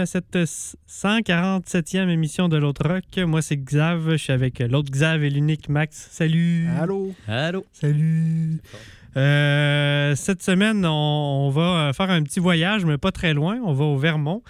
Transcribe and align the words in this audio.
Bienvenue 0.00 0.02
à 0.02 0.06
cette 0.06 0.36
147e 0.88 2.08
émission 2.08 2.48
de 2.48 2.56
l'autre 2.56 2.88
rock. 2.88 3.04
Moi, 3.26 3.42
c'est 3.42 3.56
Xav, 3.56 4.12
je 4.12 4.16
suis 4.16 4.32
avec 4.32 4.58
l'autre 4.60 4.90
Xav 4.90 5.22
et 5.24 5.30
l'unique 5.30 5.68
Max. 5.68 6.08
Salut! 6.10 6.68
Allô? 6.78 7.12
Allô? 7.28 7.66
Salut! 7.72 8.60
Euh, 9.16 10.14
cette 10.14 10.42
semaine, 10.42 10.86
on, 10.86 11.48
on 11.48 11.50
va 11.50 11.92
faire 11.92 12.10
un 12.10 12.22
petit 12.22 12.40
voyage, 12.40 12.84
mais 12.84 12.96
pas 12.98 13.12
très 13.12 13.34
loin. 13.34 13.58
On 13.64 13.72
va 13.72 13.84
au 13.84 13.98
Vermont. 13.98 14.42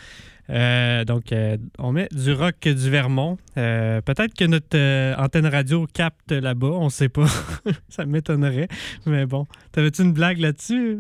Euh, 0.51 1.05
donc, 1.05 1.33
euh, 1.33 1.57
on 1.79 1.93
met 1.93 2.09
du 2.11 2.33
rock 2.33 2.57
du 2.61 2.91
Vermont. 2.91 3.39
Euh, 3.57 4.01
Peut-être 4.01 4.35
que 4.35 4.45
notre 4.45 4.77
euh, 4.77 5.15
antenne 5.17 5.47
radio 5.47 5.87
capte 5.93 6.33
là-bas, 6.33 6.73
on 6.73 6.89
sait 6.89 7.09
pas. 7.09 7.27
Ça 7.89 8.05
m'étonnerait. 8.05 8.69
Mais 9.07 9.27
bon, 9.27 9.47
t'avais-tu 9.73 10.03
une 10.03 10.13
blague 10.13 10.39
là-dessus? 10.39 10.99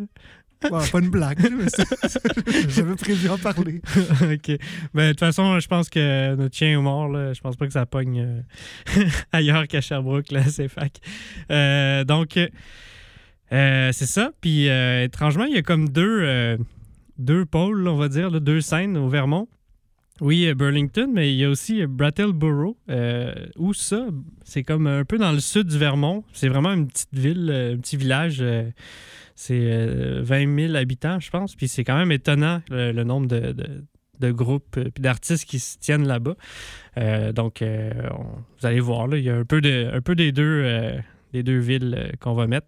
Pas 0.60 1.00
une 1.00 1.08
blague, 1.08 1.38
j'avais 2.68 2.94
prévu 2.94 3.30
en 3.30 3.38
parler. 3.38 3.80
OK. 4.22 4.58
Ben, 4.92 5.06
de 5.06 5.10
toute 5.10 5.20
façon, 5.20 5.58
je 5.58 5.66
pense 5.66 5.88
que 5.88 6.34
notre 6.34 6.54
chien 6.54 6.78
est 6.78 6.82
mort. 6.82 7.08
Là. 7.08 7.32
Je 7.32 7.40
pense 7.40 7.56
pas 7.56 7.66
que 7.66 7.72
ça 7.72 7.86
pogne 7.86 8.20
euh, 8.20 9.04
ailleurs 9.32 9.66
qu'à 9.66 9.80
Sherbrooke, 9.80 10.30
là, 10.30 10.44
c'est 10.44 10.68
fac. 10.68 10.98
Euh, 11.50 12.04
donc, 12.04 12.36
euh, 12.36 13.92
c'est 13.92 14.06
ça. 14.06 14.32
Puis, 14.42 14.66
étrangement, 14.66 15.44
il 15.44 15.54
y 15.54 15.58
a 15.58 15.62
comme 15.62 15.88
deux, 15.88 16.58
deux 17.18 17.46
pôles, 17.46 17.88
on 17.88 17.96
va 17.96 18.08
dire, 18.08 18.30
deux 18.40 18.60
scènes 18.60 18.98
au 18.98 19.08
Vermont. 19.08 19.48
Oui, 20.20 20.52
Burlington, 20.52 21.10
mais 21.10 21.32
il 21.32 21.38
y 21.38 21.46
a 21.46 21.48
aussi 21.48 21.86
Brattleboro. 21.86 22.76
Où 23.56 23.72
ça? 23.72 24.08
C'est 24.44 24.62
comme 24.62 24.86
un 24.86 25.06
peu 25.06 25.16
dans 25.16 25.32
le 25.32 25.40
sud 25.40 25.68
du 25.68 25.78
Vermont. 25.78 26.22
C'est 26.34 26.48
vraiment 26.48 26.74
une 26.74 26.88
petite 26.88 27.14
ville, 27.14 27.50
un 27.50 27.78
petit 27.78 27.96
village. 27.96 28.44
Euh, 29.50 30.20
c'est 30.20 30.20
euh, 30.20 30.20
20 30.22 30.66
000 30.68 30.74
habitants, 30.76 31.20
je 31.20 31.30
pense. 31.30 31.54
Puis 31.54 31.68
c'est 31.68 31.84
quand 31.84 31.96
même 31.96 32.12
étonnant 32.12 32.60
le, 32.70 32.92
nombre 33.04 33.26
de, 33.26 33.52
de- 33.52 34.30
groupes 34.32 34.76
et 34.76 35.00
d'artistes 35.00 35.46
qui 35.48 35.58
se 35.58 35.78
tiennent 35.78 36.06
là-bas. 36.06 36.34
Euh, 36.98 37.32
donc, 37.32 37.62
euh, 37.62 37.90
on- 38.12 38.24
vous 38.60 38.66
allez 38.66 38.80
voir, 38.80 39.06
là, 39.06 39.16
il 39.16 39.24
y 39.24 39.30
a 39.30 39.36
un 39.36 39.44
peu, 39.44 39.60
de, 39.62 39.90
un 39.92 40.00
peu 40.02 40.14
des, 40.14 40.30
deux, 40.32 40.62
euh, 40.64 40.98
des 41.32 41.42
deux 41.42 41.58
villes 41.58 41.94
euh, 41.98 42.10
qu'on 42.20 42.34
va 42.34 42.46
mettre. 42.46 42.66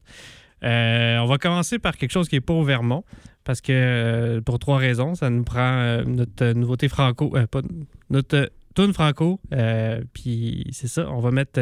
Euh, 0.65 1.19
on 1.19 1.27
va 1.27 1.39
commencer 1.39 1.79
par 1.79 1.97
quelque 1.97 2.13
chose 2.13 2.29
qui 2.29 2.37
n'est 2.37 2.41
pas 2.41 2.55
au 2.55 2.63
Vermont, 2.65 3.05
parce 3.45 3.61
que 3.61 3.73
euh, 3.73 4.41
pour 4.41 4.59
trois 4.61 4.79
raisons. 4.79 5.15
Ça 5.15 5.29
nous 5.29 5.43
prend 5.45 5.61
euh, 5.61 6.05
notre 6.05 6.53
nouveauté 6.53 6.89
franco, 6.89 7.37
euh, 7.37 7.47
pas 7.47 7.61
notre 8.09 8.37
euh, 8.37 8.47
tune 8.75 8.95
franco, 8.95 9.39
euh, 9.53 10.01
puis 10.15 10.65
c'est 10.73 10.89
ça, 10.89 11.11
on 11.11 11.19
va 11.21 11.31
mettre 11.33 11.61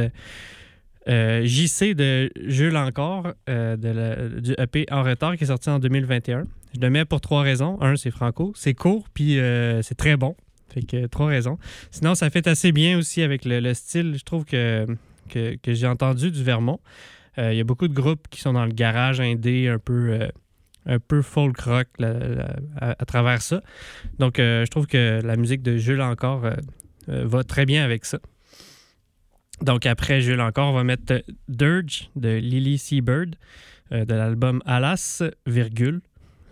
euh, 1.11 1.45
JC 1.45 1.95
de 1.95 2.31
Jules 2.47 2.77
Encore, 2.77 3.33
euh, 3.49 3.77
de 3.77 4.39
du 4.41 4.53
EP 4.59 4.87
En 4.93 5.03
retard 5.03 5.37
qui 5.37 5.45
est 5.45 5.49
sorti 5.49 5.69
en 5.69 5.81
2021. 5.81 6.45
Je 6.75 6.81
le 6.81 6.91
mets 6.91 7.05
pour 7.05 7.21
trois 7.21 7.43
raisons. 7.43 7.79
Un, 7.81 7.97
c'est 7.97 8.13
franco, 8.13 8.53
c'est 8.55 8.75
court, 8.75 9.09
puis 9.13 9.41
euh, 9.41 9.83
c'est 9.83 9.97
très 9.97 10.17
bon. 10.17 10.37
Fait 10.73 10.83
que 10.83 11.07
trois 11.07 11.27
raisons. 11.27 11.59
Sinon, 11.91 12.15
ça 12.15 12.31
fait 12.31 12.47
assez 12.47 12.71
bien 12.71 12.97
aussi 12.97 13.23
avec 13.23 13.45
le, 13.45 13.59
le 13.59 13.75
style, 13.75 14.15
je 14.17 14.23
trouve, 14.23 14.45
que, 14.45 14.87
que, 15.29 15.57
que 15.57 15.75
j'ai 15.75 15.89
entendu 15.89 16.31
du 16.31 16.45
Vermont. 16.45 16.79
Il 17.39 17.55
y 17.55 17.61
a 17.61 17.65
beaucoup 17.65 17.89
de 17.89 17.95
groupes 17.95 18.29
qui 18.29 18.41
sont 18.41 18.53
dans 18.53 18.67
le 18.67 18.73
garage 18.73 19.19
indé, 19.19 19.67
un 19.67 19.79
peu, 19.79 20.29
un 20.85 20.99
peu 20.99 21.23
folk 21.23 21.59
rock 21.61 21.89
à, 22.01 22.91
à 22.99 23.05
travers 23.07 23.41
ça. 23.41 23.63
Donc, 24.19 24.35
je 24.37 24.67
trouve 24.67 24.87
que 24.87 25.23
la 25.25 25.37
musique 25.37 25.63
de 25.63 25.79
Jules 25.79 26.03
encore 26.03 26.43
va 27.09 27.45
très 27.45 27.65
bien 27.65 27.83
avec 27.83 28.05
ça. 28.05 28.19
Donc, 29.63 29.87
après 29.87 30.21
Jules 30.21 30.41
encore, 30.41 30.71
on 30.71 30.75
va 30.75 30.85
mettre 30.85 31.23
Dirge 31.49 32.11
de 32.17 32.31
Lily 32.31 32.79
Seabird 32.79 33.37
euh, 33.93 34.05
de 34.05 34.15
l'album 34.15 34.63
Alas, 34.65 35.23
virgule, 35.47 36.01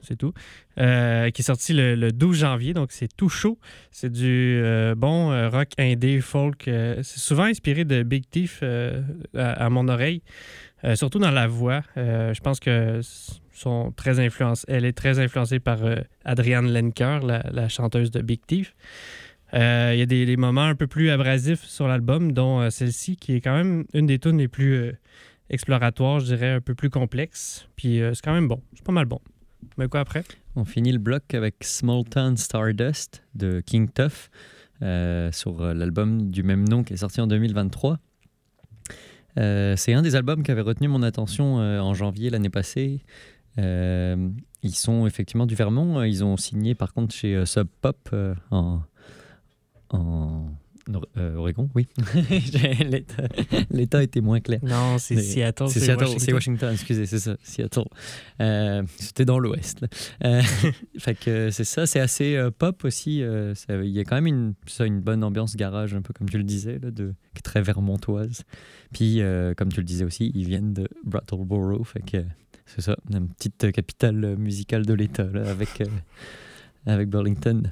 c'est 0.02 0.16
tout, 0.16 0.32
euh, 0.78 1.30
qui 1.30 1.42
est 1.42 1.44
sorti 1.44 1.72
le, 1.72 1.94
le 1.94 2.12
12 2.12 2.38
janvier. 2.38 2.74
Donc, 2.74 2.92
c'est 2.92 3.14
tout 3.14 3.28
chaud. 3.28 3.58
C'est 3.90 4.10
du 4.10 4.60
euh, 4.62 4.94
bon 4.94 5.30
euh, 5.30 5.48
rock 5.48 5.68
indé, 5.78 6.20
folk. 6.20 6.62
c'est 6.64 7.18
souvent 7.18 7.44
inspiré 7.44 7.84
de 7.84 8.02
Big 8.02 8.24
Thief 8.28 8.62
à, 9.34 9.70
mon 9.70 9.88
oreille, 9.88 10.22
surtout 10.94 11.18
dans 11.18 11.30
la 11.30 11.46
voix. 11.46 11.82
Je 11.96 12.40
pense 12.40 12.60
que 12.60 13.00
sont 13.52 13.92
très. 13.96 14.24
Elle 14.68 14.84
est 14.84 14.92
très 14.96 15.18
influencée 15.18 15.58
par 15.58 15.78
Adrienne 16.24 16.72
Lenker, 16.72 17.20
la, 17.24 17.44
la 17.50 17.68
chanteuse 17.68 18.10
de 18.10 18.20
Big 18.20 18.40
Thief. 18.46 18.74
Euh, 19.54 19.92
Il 19.94 19.98
y 19.98 20.02
a 20.02 20.06
des, 20.06 20.36
moments 20.36 20.64
un 20.64 20.74
peu 20.74 20.86
plus 20.86 21.10
abrasifs 21.10 21.64
sur 21.64 21.88
l'album, 21.88 22.32
dont 22.32 22.60
euh, 22.60 22.70
celle-ci, 22.70 23.16
qui 23.16 23.34
est 23.34 23.40
quand 23.40 23.54
même 23.54 23.84
une 23.94 24.06
des 24.06 24.18
tunes 24.18 24.38
les 24.38 24.48
plus 24.48 24.74
euh, 24.74 24.92
exploratoires, 25.50 26.20
je 26.20 26.26
dirais, 26.26 26.50
un 26.50 26.60
peu 26.60 26.74
plus 26.74 26.90
complexe. 26.90 27.68
Puis 27.76 28.00
c'est 28.12 28.22
quand 28.22 28.34
même 28.34 28.48
bon. 28.48 28.60
C'est 28.74 28.84
pas 28.84 28.92
mal 28.92 29.06
bon. 29.06 29.20
Mais 29.76 29.88
quoi 29.88 30.00
après? 30.00 30.24
On 30.56 30.64
finit 30.64 30.92
le 30.92 30.98
bloc 30.98 31.34
avec 31.34 31.56
Small 31.62 32.04
Town 32.04 32.36
Stardust 32.36 33.24
de 33.34 33.60
King 33.64 33.88
Tuff 33.90 34.30
sur 35.32 35.74
l'album 35.74 36.30
du 36.30 36.42
même 36.42 36.68
nom 36.68 36.84
qui 36.84 36.94
est 36.94 36.98
sorti 36.98 37.20
en 37.20 37.26
2023. 37.26 37.98
Euh, 39.38 39.74
c'est 39.76 39.92
un 39.94 40.02
des 40.02 40.16
albums 40.16 40.42
qui 40.42 40.50
avait 40.50 40.62
retenu 40.62 40.88
mon 40.88 41.02
attention 41.02 41.56
en 41.56 41.94
janvier 41.94 42.30
l'année 42.30 42.50
passée. 42.50 43.00
Ils 43.56 44.74
sont 44.74 45.06
effectivement 45.06 45.46
du 45.46 45.54
Vermont. 45.54 46.02
Ils 46.02 46.24
ont 46.24 46.36
signé 46.36 46.74
par 46.74 46.92
contre 46.92 47.14
chez 47.14 47.44
Sub 47.46 47.68
Pop 47.80 48.14
en, 48.50 48.82
en 49.90 50.46
euh, 51.16 51.34
Oregon, 51.36 51.68
oui. 51.74 51.86
L'État 53.70 54.02
était 54.02 54.20
moins 54.20 54.40
clair. 54.40 54.60
Non, 54.62 54.98
c'est 54.98 55.20
Seattle. 55.20 55.68
C'est 55.68 55.80
Seattle, 55.80 56.32
Washington, 56.32 56.72
excusez, 56.72 57.06
c'est 57.06 57.18
ça, 57.18 57.36
Seattle. 57.42 57.84
Euh, 58.40 58.82
C'était 58.96 59.24
dans 59.24 59.38
l'ouest. 59.38 59.84
Euh, 60.24 60.42
fait 60.98 61.14
que 61.14 61.50
c'est 61.50 61.64
ça, 61.64 61.86
c'est 61.86 62.00
assez 62.00 62.36
euh, 62.36 62.50
pop 62.50 62.84
aussi. 62.84 63.22
euh, 63.22 63.54
Il 63.68 63.90
y 63.90 64.00
a 64.00 64.04
quand 64.04 64.16
même 64.16 64.26
une, 64.26 64.54
ça, 64.66 64.86
une 64.86 65.00
bonne 65.00 65.24
ambiance 65.24 65.56
garage, 65.56 65.94
un 65.94 66.02
peu 66.02 66.12
comme 66.14 66.28
tu 66.28 66.38
le 66.38 66.44
disais, 66.44 66.78
là, 66.78 66.90
de, 66.90 67.14
très 67.42 67.62
vermontoise. 67.62 68.44
Puis, 68.92 69.20
comme 69.56 69.70
tu 69.70 69.80
le 69.80 69.86
disais 69.86 70.04
aussi, 70.04 70.32
ils 70.34 70.46
viennent 70.46 70.72
de 70.72 70.88
Brattleboro, 71.04 71.84
fait 71.84 72.00
que 72.00 72.24
c'est 72.66 72.80
ça, 72.80 72.96
une 73.10 73.28
petite 73.28 73.70
capitale 73.72 74.36
musicale 74.36 74.86
de 74.86 74.94
l'État 74.94 75.28
avec, 75.46 75.82
avec 76.86 77.08
Burlington. 77.08 77.70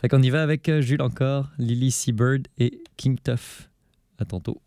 Fait 0.00 0.08
qu'on 0.08 0.22
y 0.22 0.30
va 0.30 0.42
avec 0.42 0.68
euh, 0.68 0.80
Jules 0.80 1.02
encore, 1.02 1.50
Lily 1.58 1.90
Seabird 1.90 2.48
et 2.58 2.82
King 2.96 3.18
Tuff. 3.22 3.70
À 4.18 4.24
tantôt. 4.24 4.60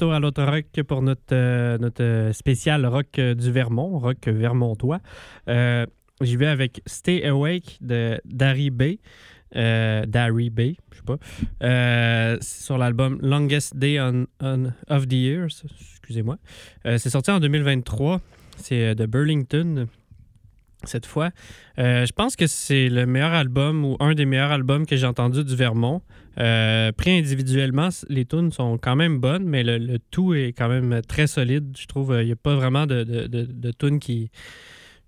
Retour 0.00 0.14
à 0.14 0.20
l'autre 0.20 0.42
rock 0.44 0.82
pour 0.86 1.02
notre, 1.02 1.20
euh, 1.32 1.76
notre 1.76 2.02
euh, 2.02 2.32
spécial 2.32 2.86
rock 2.86 3.18
euh, 3.18 3.34
du 3.34 3.52
Vermont, 3.52 3.98
rock 3.98 4.28
vermontois. 4.28 5.00
J'y 6.22 6.36
vais 6.36 6.46
avec 6.46 6.80
Stay 6.86 7.26
Awake 7.26 7.76
de 7.82 8.18
Dari 8.24 8.70
Bay. 8.70 8.98
Euh, 9.56 10.06
Bay, 10.06 10.76
je 10.90 10.96
sais 10.96 12.38
pas. 12.38 12.42
Sur 12.42 12.78
l'album 12.78 13.18
Longest 13.20 13.76
Day 13.76 13.98
of 14.00 15.06
the 15.06 15.12
Year. 15.12 15.48
Excusez-moi. 15.98 16.38
C'est 16.84 17.10
sorti 17.10 17.30
en 17.30 17.40
2023. 17.40 18.20
C'est 18.56 18.94
de 18.94 19.04
Burlington 19.06 19.86
cette 20.84 21.06
fois. 21.06 21.30
Euh, 21.78 22.06
je 22.06 22.12
pense 22.12 22.36
que 22.36 22.46
c'est 22.46 22.88
le 22.88 23.06
meilleur 23.06 23.32
album 23.32 23.84
ou 23.84 23.96
un 24.00 24.14
des 24.14 24.24
meilleurs 24.24 24.50
albums 24.50 24.86
que 24.86 24.96
j'ai 24.96 25.06
entendu 25.06 25.44
du 25.44 25.56
Vermont. 25.56 26.02
Euh, 26.38 26.92
pris 26.92 27.18
individuellement, 27.18 27.88
les 28.08 28.24
tunes 28.24 28.52
sont 28.52 28.78
quand 28.78 28.96
même 28.96 29.18
bonnes, 29.18 29.44
mais 29.44 29.62
le, 29.62 29.98
tout 30.10 30.34
est 30.34 30.52
quand 30.52 30.68
même 30.68 31.02
très 31.06 31.26
solide. 31.26 31.76
Je 31.78 31.86
trouve 31.86 32.16
qu'il 32.16 32.26
n'y 32.26 32.32
a 32.32 32.36
pas 32.36 32.54
vraiment 32.54 32.86
de, 32.86 33.04
de, 33.04 33.26
de, 33.26 33.72
tunes 33.72 33.98
qui, 33.98 34.30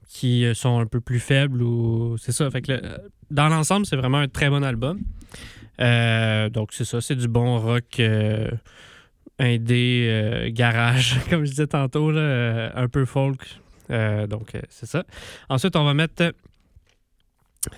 qui 0.09 0.45
euh, 0.45 0.55
sont 0.55 0.79
un 0.79 0.87
peu 0.87 1.01
plus 1.01 1.21
faibles 1.21 1.63
ou 1.63 2.17
c'est 2.19 2.33
ça. 2.33 2.49
Dans 3.31 3.49
l'ensemble, 3.49 3.87
c'est 3.87 3.97
vraiment 3.97 4.19
un 4.19 4.29
très 4.29 4.51
bon 4.51 4.63
album. 4.63 5.01
Euh, 5.81 6.49
donc 6.51 6.73
c'est 6.73 6.85
ça, 6.85 7.01
c'est 7.01 7.17
du 7.17 7.29
bon 7.29 7.59
rock 7.59 7.99
euh, 7.99 8.51
indé, 9.39 10.07
euh, 10.09 10.51
garage, 10.53 11.19
comme 11.31 11.45
je 11.45 11.51
disais 11.51 11.67
tantôt, 11.67 12.11
là, 12.11 12.21
euh, 12.21 12.71
un 12.75 12.89
peu 12.89 13.05
folk. 13.05 13.61
Euh, 13.91 14.27
donc 14.27 14.55
euh, 14.55 14.61
c'est 14.69 14.87
ça. 14.87 15.05
Ensuite, 15.49 15.77
on 15.77 15.85
va 15.85 15.95
mettre 15.95 16.33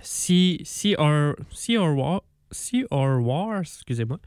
C, 0.02 0.60
C, 0.64 0.94
or, 0.98 1.34
C, 1.52 1.76
or 1.76 1.96
War, 1.96 2.22
C 2.50 2.84
or 2.90 3.20
Wars, 3.20 3.62
excusez-moi, 3.62 4.18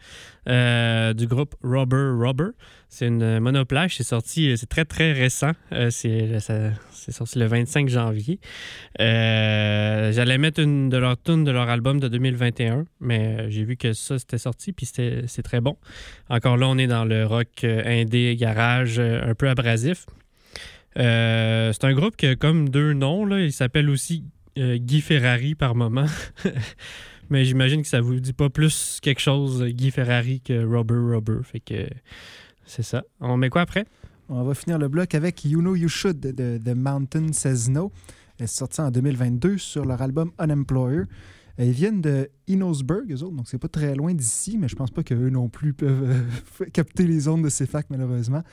euh, 0.50 1.14
du 1.14 1.28
groupe 1.28 1.56
Rubber 1.64 2.12
Rubber. 2.18 2.50
C'est 2.90 3.08
une 3.08 3.40
monoplage, 3.40 3.96
c'est 3.96 4.04
sorti, 4.04 4.58
c'est 4.58 4.68
très 4.68 4.84
très 4.86 5.14
récent. 5.14 5.52
C'est 5.90 7.12
sorti 7.12 7.40
le 7.40 7.46
25 7.46 7.88
janvier. 7.88 8.40
J'allais 9.00 10.38
mettre 10.38 10.62
une 10.62 10.90
de 10.90 10.98
leurs 10.98 11.22
tunes 11.22 11.46
de 11.46 11.52
leur 11.52 11.70
album 11.70 12.00
de 12.02 12.10
2021, 12.10 12.86
mais 13.00 13.50
j'ai 13.50 13.64
vu 13.64 13.78
que 13.78 13.94
ça 13.94 14.20
c'était 14.20 14.38
sorti, 14.38 14.74
puis 14.74 14.86
c'est 14.86 15.44
très 15.44 15.62
bon. 15.62 15.78
Encore 16.30 16.58
là, 16.58 16.68
on 16.68 16.78
est 16.78 16.88
dans 16.88 17.06
le 17.06 17.26
rock 17.26 17.64
indé, 17.64 18.36
garage, 18.36 19.00
un 19.00 19.36
peu 19.36 19.50
abrasif. 19.50 20.06
Euh, 20.98 21.72
c'est 21.74 21.86
un 21.86 21.94
groupe 21.94 22.16
qui 22.16 22.26
a 22.26 22.36
comme 22.36 22.70
deux 22.70 22.94
noms. 22.94 23.28
Il 23.38 23.54
s'appelle 23.54 23.90
aussi 23.90 24.24
euh, 24.58 24.78
Guy 24.78 25.02
Ferrari 25.02 25.56
par 25.56 25.76
moment. 25.76 26.08
Mais 27.30 27.44
j'imagine 27.46 27.82
que 27.82 27.88
ça 27.88 28.00
vous 28.00 28.20
dit 28.20 28.34
pas 28.34 28.50
plus 28.50 29.00
quelque 29.02 29.20
chose, 29.20 29.64
Guy 29.64 29.92
Ferrari, 29.92 30.40
que 30.42 30.66
Rubber 30.66 31.16
Rubber. 31.16 31.40
Fait 31.44 31.60
que 31.60 31.88
c'est 32.66 32.84
ça. 32.84 33.04
On 33.20 33.38
met 33.38 33.50
quoi 33.50 33.62
après? 33.62 33.86
On 34.30 34.44
va 34.44 34.54
finir 34.54 34.78
le 34.78 34.88
bloc 34.88 35.14
avec 35.14 35.44
You 35.46 35.60
Know 35.60 35.76
You 35.76 35.90
Should 35.90 36.20
de 36.20 36.58
The 36.58 36.76
Mountain 36.76 37.34
Says 37.34 37.70
No. 37.70 37.92
Elle 38.40 38.46
est 38.46 38.48
sortie 38.48 38.82
en 38.82 38.92
2022 38.92 39.58
sur 39.58 39.86
leur 39.86 40.02
album 40.02 40.32
Unemployer. 40.40 41.04
Ils 41.60 41.72
viennent 41.72 42.02
de 42.02 42.30
Innosburg, 42.48 43.12
eux 43.12 43.24
autres, 43.24 43.36
donc 43.36 43.48
c'est 43.48 43.58
pas 43.58 43.68
très 43.68 43.96
loin 43.96 44.14
d'ici, 44.14 44.58
mais 44.60 44.68
je 44.68 44.76
pense 44.76 44.92
pas 44.92 45.02
qu'eux 45.02 45.30
non 45.30 45.50
plus 45.50 45.74
peuvent 45.74 46.24
euh, 46.62 46.66
capter 46.74 47.08
les 47.08 47.28
ondes 47.28 47.44
de 47.44 47.50
ces 47.50 47.66
facs, 47.66 47.88
malheureusement. 47.90 48.44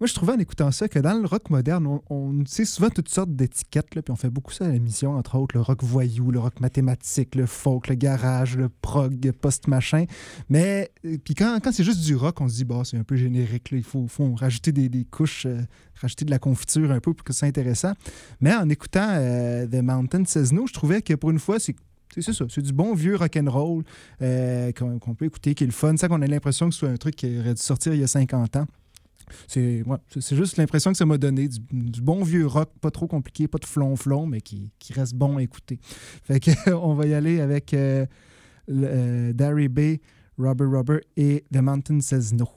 Moi, 0.00 0.06
je 0.06 0.14
trouvais 0.14 0.32
en 0.32 0.38
écoutant 0.38 0.70
ça 0.70 0.88
que 0.88 1.00
dans 1.00 1.14
le 1.14 1.26
rock 1.26 1.50
moderne, 1.50 1.86
on, 1.86 2.02
on 2.08 2.40
utilise 2.40 2.70
souvent 2.70 2.88
toutes 2.88 3.08
sortes 3.08 3.34
d'étiquettes, 3.34 3.86
puis 3.90 4.02
on 4.10 4.16
fait 4.16 4.30
beaucoup 4.30 4.52
ça 4.52 4.66
à 4.66 4.68
l'émission, 4.68 5.16
entre 5.16 5.36
autres 5.36 5.56
le 5.56 5.60
rock 5.60 5.82
voyou, 5.82 6.30
le 6.30 6.38
rock 6.38 6.60
mathématique, 6.60 7.34
le 7.34 7.46
folk, 7.46 7.88
le 7.88 7.96
garage, 7.96 8.56
le 8.56 8.68
prog, 8.68 9.32
post-machin. 9.32 10.04
Mais 10.48 10.92
euh, 11.04 11.16
puis 11.22 11.34
quand, 11.34 11.58
quand 11.62 11.72
c'est 11.72 11.82
juste 11.82 12.04
du 12.04 12.14
rock, 12.14 12.40
on 12.40 12.48
se 12.48 12.54
dit, 12.54 12.64
bah, 12.64 12.82
c'est 12.84 12.96
un 12.96 13.02
peu 13.02 13.16
générique, 13.16 13.72
là, 13.72 13.78
il 13.78 13.84
faut, 13.84 14.06
rajouter 14.36 14.70
des, 14.70 15.04
couches, 15.04 15.46
euh, 15.46 15.60
rajouter 16.00 16.24
de 16.24 16.30
la 16.30 16.38
confiture 16.38 16.92
un 16.92 17.00
peu 17.00 17.12
pour 17.12 17.24
que 17.24 17.32
c'est 17.32 17.46
intéressant. 17.46 17.94
Mais 18.40 18.54
en 18.54 18.68
écoutant 18.68 19.08
euh, 19.10 19.66
The 19.66 19.82
Mountain 19.82 20.24
Says 20.26 20.46
je 20.46 20.72
trouvais 20.72 21.02
que 21.02 21.14
pour 21.14 21.30
une 21.30 21.40
fois, 21.40 21.58
c'est 21.58 21.74
c'est 22.14 22.22
c'est 22.22 22.32
ça, 22.32 22.46
c'est 22.48 22.62
du 22.62 22.72
bon 22.72 22.94
vieux 22.94 23.16
rock'n'roll 23.16 23.84
qu'on 24.18 25.14
peut 25.14 25.26
écouter, 25.26 25.54
qui 25.54 25.64
est 25.64 25.66
le 25.66 25.72
fun, 25.72 25.94
sans 25.96 26.08
qu'on 26.08 26.22
ait 26.22 26.26
l'impression 26.26 26.68
que 26.68 26.74
ce 26.74 26.80
soit 26.80 26.88
un 26.88 26.96
truc 26.96 27.14
qui 27.14 27.38
aurait 27.38 27.52
dû 27.52 27.60
sortir 27.60 27.92
il 27.92 28.00
y 28.00 28.04
a 28.04 28.06
50 28.06 28.56
ans. 28.56 28.66
C'est 29.46 29.82
ouais, 29.82 29.96
juste 30.14 30.56
l'impression 30.56 30.92
que 30.92 30.98
ça 30.98 31.06
m'a 31.06 31.18
donné, 31.18 31.48
du, 31.48 32.00
bon 32.00 32.22
vieux 32.22 32.46
rock, 32.46 32.70
pas 32.80 32.90
trop 32.90 33.06
compliqué, 33.06 33.48
pas 33.48 33.58
de 33.58 33.66
flonflon, 33.66 34.26
mais 34.26 34.40
qui, 34.40 34.70
qui 34.78 34.92
reste 34.92 35.14
bon 35.14 35.38
à 35.38 35.42
écouter. 35.42 35.78
Fait 36.24 36.40
que 36.40 36.70
on 36.72 36.94
va 36.94 37.06
y 37.06 37.14
aller 37.14 37.40
avec 37.40 37.74
euh, 37.74 38.06
le, 38.66 38.86
euh, 38.86 39.32
Darry 39.32 39.68
Bay, 39.68 40.00
Rubber 40.38 40.66
Rubber 40.66 41.00
et 41.16 41.44
The 41.52 41.58
Mountain 41.58 42.00
Says 42.00 42.32
No. 42.32 42.48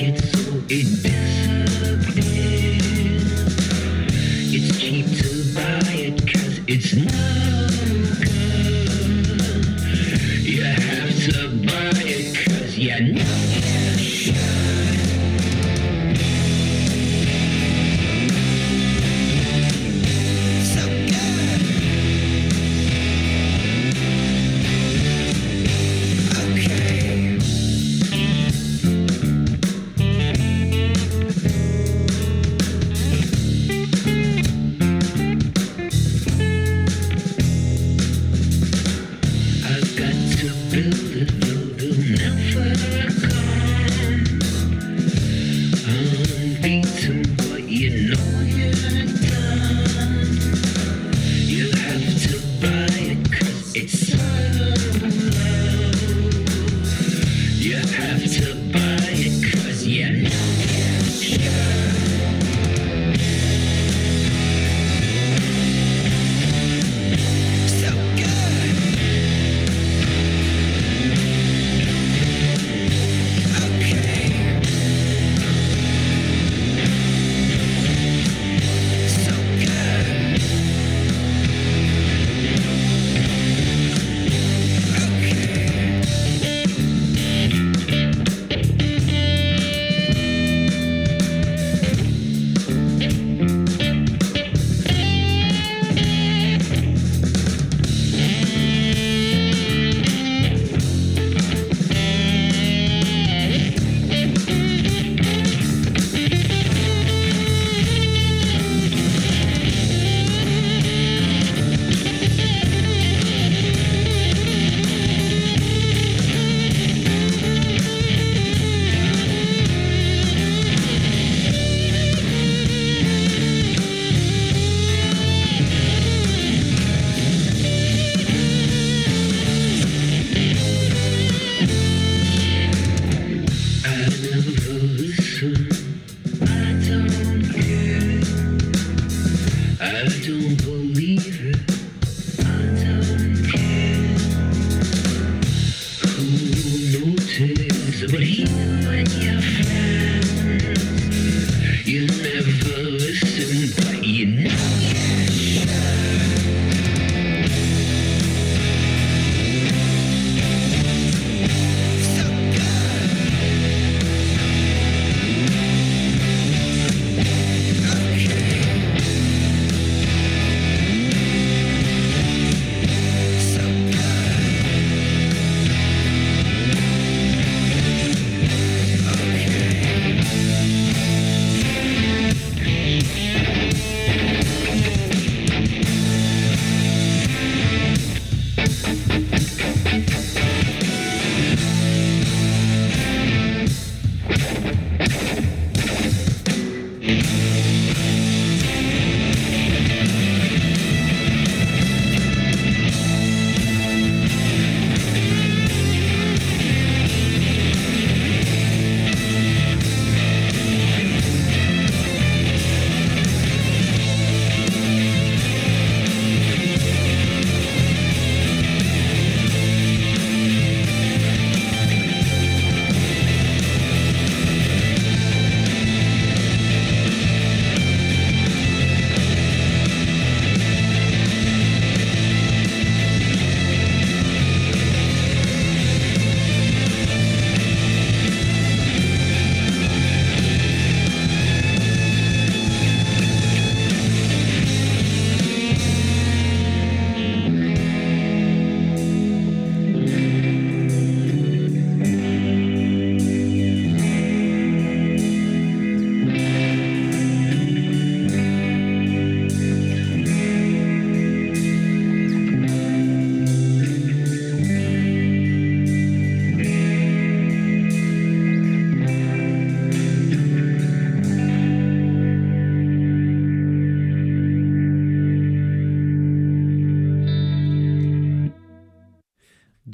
It's 0.00 0.30
so 0.44 0.52
in. 0.68 1.17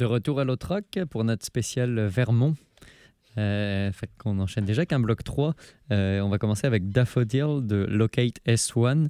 De 0.05 0.07
retour 0.07 0.39
à 0.39 0.45
l'autre 0.45 0.69
rock 0.69 0.99
pour 1.09 1.25
notre 1.25 1.47
spécial 1.47 1.99
Vermont. 2.09 2.57
Euh, 3.39 3.91
qu'on 4.19 4.39
enchaîne 4.39 4.67
déjà 4.67 4.85
qu'un 4.85 5.01
bloc 5.01 5.25
3. 5.25 5.55
Euh, 5.93 6.21
on 6.21 6.29
va 6.29 6.37
commencer 6.37 6.67
avec 6.67 6.91
Daffodil 6.91 7.67
de 7.67 7.87
Locate 7.89 8.39
S1 8.47 9.09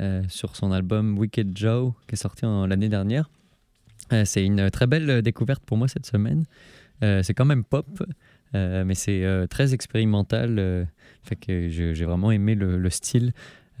euh, 0.00 0.22
sur 0.28 0.56
son 0.56 0.72
album 0.72 1.18
Wicked 1.18 1.54
Joe 1.54 1.92
qui 2.08 2.14
est 2.14 2.16
sorti 2.16 2.46
l'année 2.46 2.88
dernière. 2.88 3.28
Euh, 4.14 4.24
c'est 4.24 4.42
une 4.42 4.70
très 4.70 4.86
belle 4.86 5.20
découverte 5.20 5.62
pour 5.66 5.76
moi 5.76 5.86
cette 5.86 6.06
semaine. 6.06 6.46
C'est 7.02 7.34
quand 7.34 7.44
même 7.44 7.64
pop, 7.64 8.02
mais 8.54 8.94
c'est 8.94 9.26
très 9.50 9.74
expérimental. 9.74 10.86
j'ai 11.48 12.04
vraiment 12.04 12.30
aimé 12.30 12.54
le 12.54 12.90
style. 12.90 13.32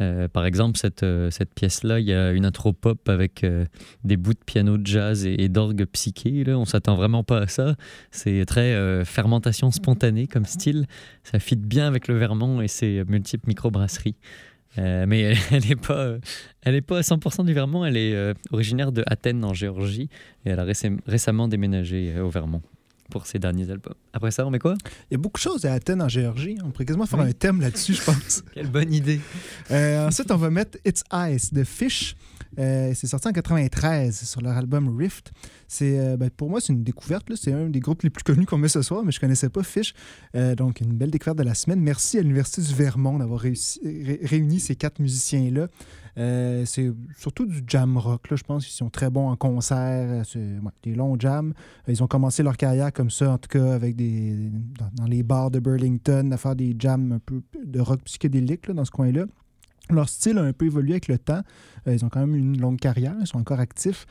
Euh, 0.02 0.28
par 0.28 0.44
exemple, 0.46 0.78
cette, 0.78 1.02
euh, 1.02 1.30
cette 1.30 1.54
pièce-là, 1.54 2.00
il 2.00 2.06
y 2.06 2.12
a 2.12 2.32
une 2.32 2.44
intro 2.44 2.72
pop 2.72 3.08
avec 3.08 3.44
euh, 3.44 3.64
des 4.04 4.16
bouts 4.16 4.34
de 4.34 4.44
piano 4.44 4.76
de 4.76 4.86
jazz 4.86 5.24
et, 5.26 5.48
d'orgue 5.48 5.84
psyché. 5.86 6.44
Là. 6.44 6.58
On 6.58 6.64
s'attend 6.64 6.94
vraiment 6.94 7.24
pas 7.24 7.38
à 7.40 7.46
ça. 7.46 7.76
C'est 8.10 8.44
très 8.46 9.04
fermentation 9.04 9.70
spontanée 9.70 10.26
comme 10.26 10.44
style. 10.44 10.86
Ça 11.22 11.38
fit 11.38 11.56
bien 11.56 11.86
avec 11.86 12.08
le 12.08 12.16
Vermont 12.16 12.60
et 12.60 12.68
ses 12.68 13.04
multiples 13.06 13.48
microbrasseries. 13.48 14.16
Mais 14.76 15.34
elle- 15.50 15.68
n'est 15.68 15.76
pas, 15.76 16.14
elle 16.62 16.74
est 16.74 16.80
pas 16.80 16.98
à 16.98 17.02
100% 17.02 17.44
du 17.44 17.52
Vermont. 17.52 17.84
Elle 17.84 17.96
est 17.96 18.34
originaire 18.50 18.92
de 18.92 19.02
Athènes 19.06 19.44
en 19.44 19.52
Géorgie 19.54 20.08
et 20.44 20.50
elle 20.50 20.60
a 20.60 20.64
récem- 20.64 21.00
récemment 21.06 21.48
déménagé 21.48 22.18
au 22.20 22.30
Vermont 22.30 22.62
pour 23.12 23.26
ses 23.26 23.38
derniers 23.38 23.70
albums. 23.70 23.94
Après 24.14 24.30
ça, 24.30 24.46
on 24.46 24.50
met 24.50 24.58
quoi? 24.58 24.74
Il 25.10 25.12
y 25.12 25.14
a 25.14 25.18
beaucoup 25.18 25.38
de 25.38 25.42
choses 25.42 25.64
à 25.66 25.74
Athènes, 25.74 26.00
en 26.02 26.08
Géorgie. 26.08 26.56
On 26.64 26.70
pourrait 26.70 26.86
quasiment 26.86 27.06
faire 27.06 27.18
Oui. 27.20 27.28
un 27.28 27.32
thème 27.32 27.60
là-dessus, 27.60 27.92
je 27.94 28.02
pense. 28.02 28.42
Quelle 28.54 28.68
bonne 28.70 28.92
idée 28.92 29.20
Euh, 29.70 30.08
ensuite, 30.08 30.30
on 30.30 30.36
va 30.36 30.48
mettre 30.50 30.78
It's 30.86 31.04
Ice 31.30 31.52
de 31.52 31.62
Fish. 31.62 32.16
Euh, 32.58 32.92
c'est 32.94 33.06
sorti 33.06 33.28
en 33.28 33.32
93 33.32 34.24
sur 34.28 34.40
leur 34.40 34.56
album 34.56 34.94
Rift. 34.96 35.30
C'est, 35.68 35.98
euh, 35.98 36.16
ben, 36.16 36.28
pour 36.30 36.50
moi, 36.50 36.60
c'est 36.60 36.72
une 36.72 36.82
découverte. 36.84 37.28
là. 37.30 37.36
C'est 37.38 37.52
un 37.52 37.68
des 37.68 37.80
groupes 37.80 38.02
les 38.02 38.10
plus 38.10 38.22
connus 38.24 38.46
qu'on 38.46 38.58
met 38.58 38.68
ce 38.68 38.82
soir, 38.82 39.02
mais 39.04 39.12
je 39.12 39.20
connaissais 39.20 39.48
pas 39.48 39.62
Fish. 39.62 39.94
Euh, 40.34 40.54
donc, 40.54 40.80
une 40.80 40.92
belle 40.92 41.10
découverte 41.10 41.38
de 41.38 41.42
la 41.44 41.54
semaine. 41.54 41.80
Merci 41.80 42.18
à 42.18 42.22
l'Université 42.22 42.62
du 42.62 42.74
Vermont 42.74 43.18
d'avoir 43.18 43.40
réuni 43.40 44.60
ces 44.60 44.74
quatre 44.76 45.00
musiciens-là. 45.00 45.68
Euh, 46.18 46.64
c'est 46.66 46.92
surtout 47.16 47.46
du 47.46 47.62
jam 47.66 47.96
rock, 47.96 48.30
là, 48.30 48.36
je 48.36 48.42
pense. 48.42 48.68
Ils 48.68 48.72
sont 48.72 48.90
très 48.90 49.10
bons 49.10 49.28
en 49.28 49.36
concert. 49.36 50.24
Ouais, 50.34 50.70
des 50.82 50.94
longs 50.94 51.16
jams. 51.18 51.54
Euh, 51.88 51.92
Ils 51.92 52.02
ont 52.02 52.06
commencé 52.06 52.42
leur 52.42 52.56
carrière 52.56 52.92
comme 52.92 53.10
ça, 53.10 53.30
en 53.30 53.38
tout 53.38 53.48
cas, 53.48 53.72
avec 53.72 53.96
des 53.96 54.50
dans, 54.94 55.06
les 55.06 55.22
bars 55.22 55.50
de 55.50 55.58
Burlington, 55.58 56.30
à 56.32 56.36
faire 56.36 56.54
des 56.54 56.76
jams 56.78 57.12
un 57.12 57.18
peu 57.18 57.42
de 57.64 57.80
rock 57.80 58.02
psychédélique 58.04 58.66
là, 58.68 58.74
dans 58.74 58.84
ce 58.84 58.90
coin-là. 58.90 59.24
Leur 59.90 60.08
style 60.08 60.38
a 60.38 60.42
un 60.42 60.52
peu 60.52 60.66
évolué 60.66 60.92
avec 60.92 61.08
le 61.08 61.18
temps. 61.18 61.42
Euh, 61.86 61.94
ils 61.94 62.04
ont 62.04 62.08
quand 62.08 62.20
même 62.20 62.36
une 62.36 62.60
longue 62.60 62.78
carrière, 62.78 63.14
ils 63.20 63.26
sont 63.26 63.38
encore 63.38 63.60
actifs. 63.60 64.06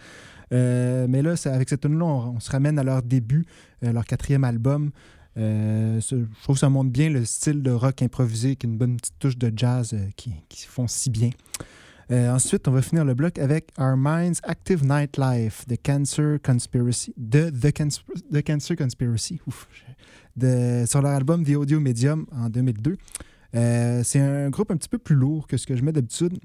Euh, 0.53 1.07
mais 1.07 1.21
là, 1.21 1.35
avec 1.45 1.69
cette 1.69 1.81
tune 1.81 1.97
là 1.97 2.05
on, 2.05 2.39
se 2.39 2.51
ramène 2.51 2.77
à 2.77 2.83
leur 2.83 3.01
début, 3.03 3.45
euh, 3.83 3.93
leur 3.93 4.05
quatrième 4.05 4.43
album. 4.43 4.91
Euh, 5.37 6.01
je 6.01 6.25
trouve 6.43 6.55
que 6.55 6.59
ça 6.59 6.69
montre 6.69 6.89
bien 6.89 7.09
le 7.09 7.23
style 7.23 7.63
de 7.63 7.71
rock 7.71 8.01
improvisé 8.01 8.49
avec 8.49 8.65
une 8.65 8.77
bonne 8.77 8.97
petite 8.97 9.17
touche 9.17 9.37
de 9.37 9.51
jazz 9.55 9.93
euh, 9.93 10.09
qui, 10.17 10.33
qui 10.49 10.65
font 10.65 10.87
si 10.87 11.09
bien. 11.09 11.29
Euh, 12.11 12.29
ensuite, 12.29 12.67
on 12.67 12.71
va 12.71 12.81
finir 12.81 13.05
le 13.05 13.13
bloc 13.13 13.39
avec 13.39 13.71
Our 13.77 13.95
Minds 13.95 14.41
Active 14.43 14.85
Nightlife 14.85 15.65
de 15.67 15.77
Cancer 15.81 16.39
Conspiracy, 16.43 17.13
The, 17.13 17.51
The 17.53 18.43
Cancer 18.45 18.75
Conspiracy, 18.75 19.39
sur 20.87 21.01
leur 21.01 21.11
album 21.11 21.45
The 21.45 21.55
Audio 21.55 21.79
Medium 21.79 22.25
en 22.33 22.49
2002. 22.49 22.97
Euh, 23.55 24.01
c'est 24.03 24.19
un 24.19 24.49
groupe 24.49 24.71
un 24.71 24.77
petit 24.77 24.89
peu 24.89 24.97
plus 24.97 25.15
lourd 25.15 25.47
que 25.47 25.55
ce 25.55 25.65
que 25.65 25.75
je 25.75 25.83
mets 25.83 25.93
d'habitude. 25.93 26.37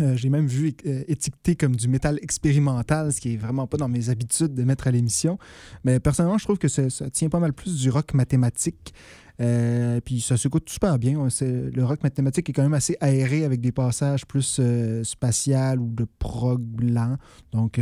Euh, 0.00 0.16
J'ai 0.16 0.28
même 0.28 0.46
vu 0.46 0.74
euh, 0.86 1.02
étiqueté 1.08 1.56
comme 1.56 1.76
du 1.76 1.88
métal 1.88 2.18
expérimental, 2.22 3.12
ce 3.12 3.20
qui 3.20 3.34
est 3.34 3.36
vraiment 3.36 3.66
pas 3.66 3.76
dans 3.76 3.88
mes 3.88 4.10
habitudes 4.10 4.54
de 4.54 4.64
mettre 4.64 4.86
à 4.86 4.90
l'émission. 4.90 5.38
Mais 5.84 6.00
personnellement, 6.00 6.38
je 6.38 6.44
trouve 6.44 6.58
que 6.58 6.68
ça, 6.68 6.88
tient 7.10 7.28
pas 7.28 7.40
mal 7.40 7.52
plus 7.52 7.80
du 7.80 7.90
rock 7.90 8.14
mathématique. 8.14 8.94
Euh, 9.40 10.00
puis 10.04 10.20
ça 10.20 10.36
s'écoute 10.36 10.68
super 10.68 10.98
bien. 10.98 11.28
Le 11.40 11.84
rock 11.84 12.02
mathématique 12.02 12.50
est 12.50 12.52
quand 12.52 12.64
même 12.64 12.74
assez 12.74 12.96
aéré 13.00 13.44
avec 13.44 13.60
des 13.60 13.70
passages 13.70 14.26
plus 14.26 14.56
euh, 14.58 15.04
spatial 15.04 15.80
ou 15.80 15.92
de 15.92 16.06
prog 16.18 16.60
lent. 16.80 17.16
Donc 17.52 17.80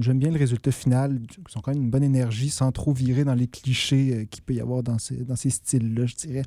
j'aime 0.00 0.18
bien 0.18 0.30
le 0.30 0.38
résultat 0.38 0.70
final. 0.70 1.18
Ils 1.18 1.58
ont 1.58 1.62
quand 1.62 1.72
même 1.72 1.82
une 1.82 1.90
bonne 1.90 2.02
énergie 2.02 2.50
sans 2.50 2.72
trop 2.72 2.92
virer 2.92 3.24
dans 3.24 3.34
les 3.34 3.46
clichés 3.46 4.28
qu'il 4.30 4.42
peut 4.42 4.52
y 4.52 4.60
avoir 4.60 4.82
dans 4.82 4.98
ces, 4.98 5.16
dans 5.24 5.36
ces 5.36 5.50
styles-là, 5.50 6.04
je 6.04 6.16
dirais. 6.16 6.42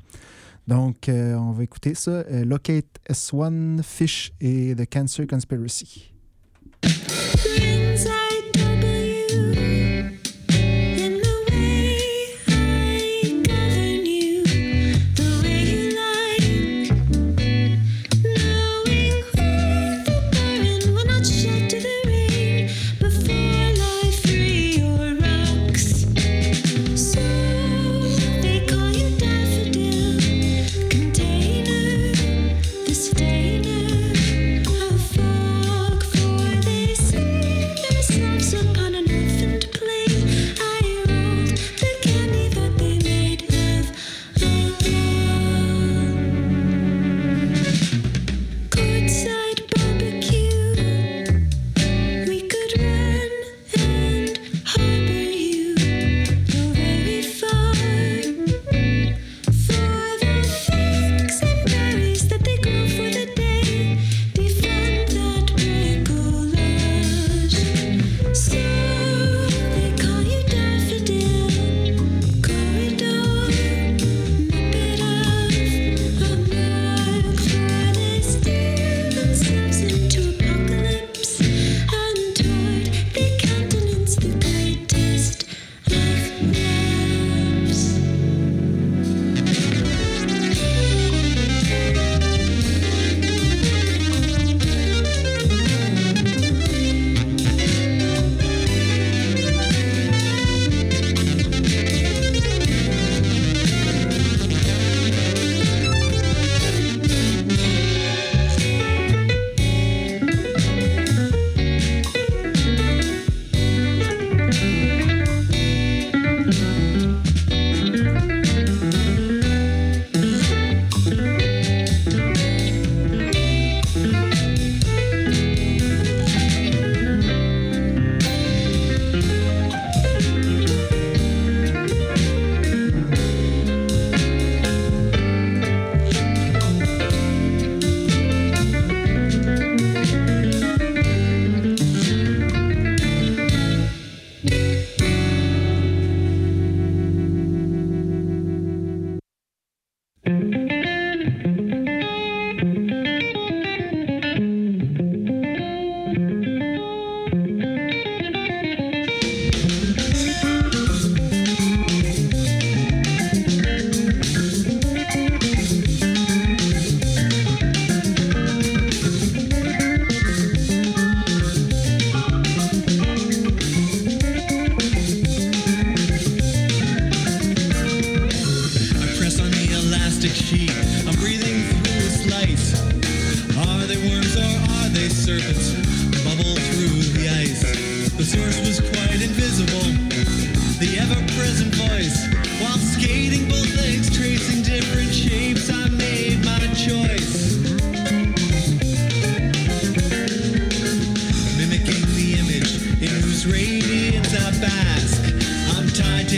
Donc 0.66 1.08
euh, 1.08 1.34
on 1.34 1.52
va 1.52 1.62
écouter 1.62 1.94
ça. 1.94 2.10
Euh, 2.10 2.44
Locate 2.44 2.86
S1, 3.08 3.82
Fish 3.82 4.32
et 4.40 4.74
The 4.74 4.90
Cancer 4.90 5.26
Conspiracy. 5.26 6.12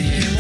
dead. 0.02 0.36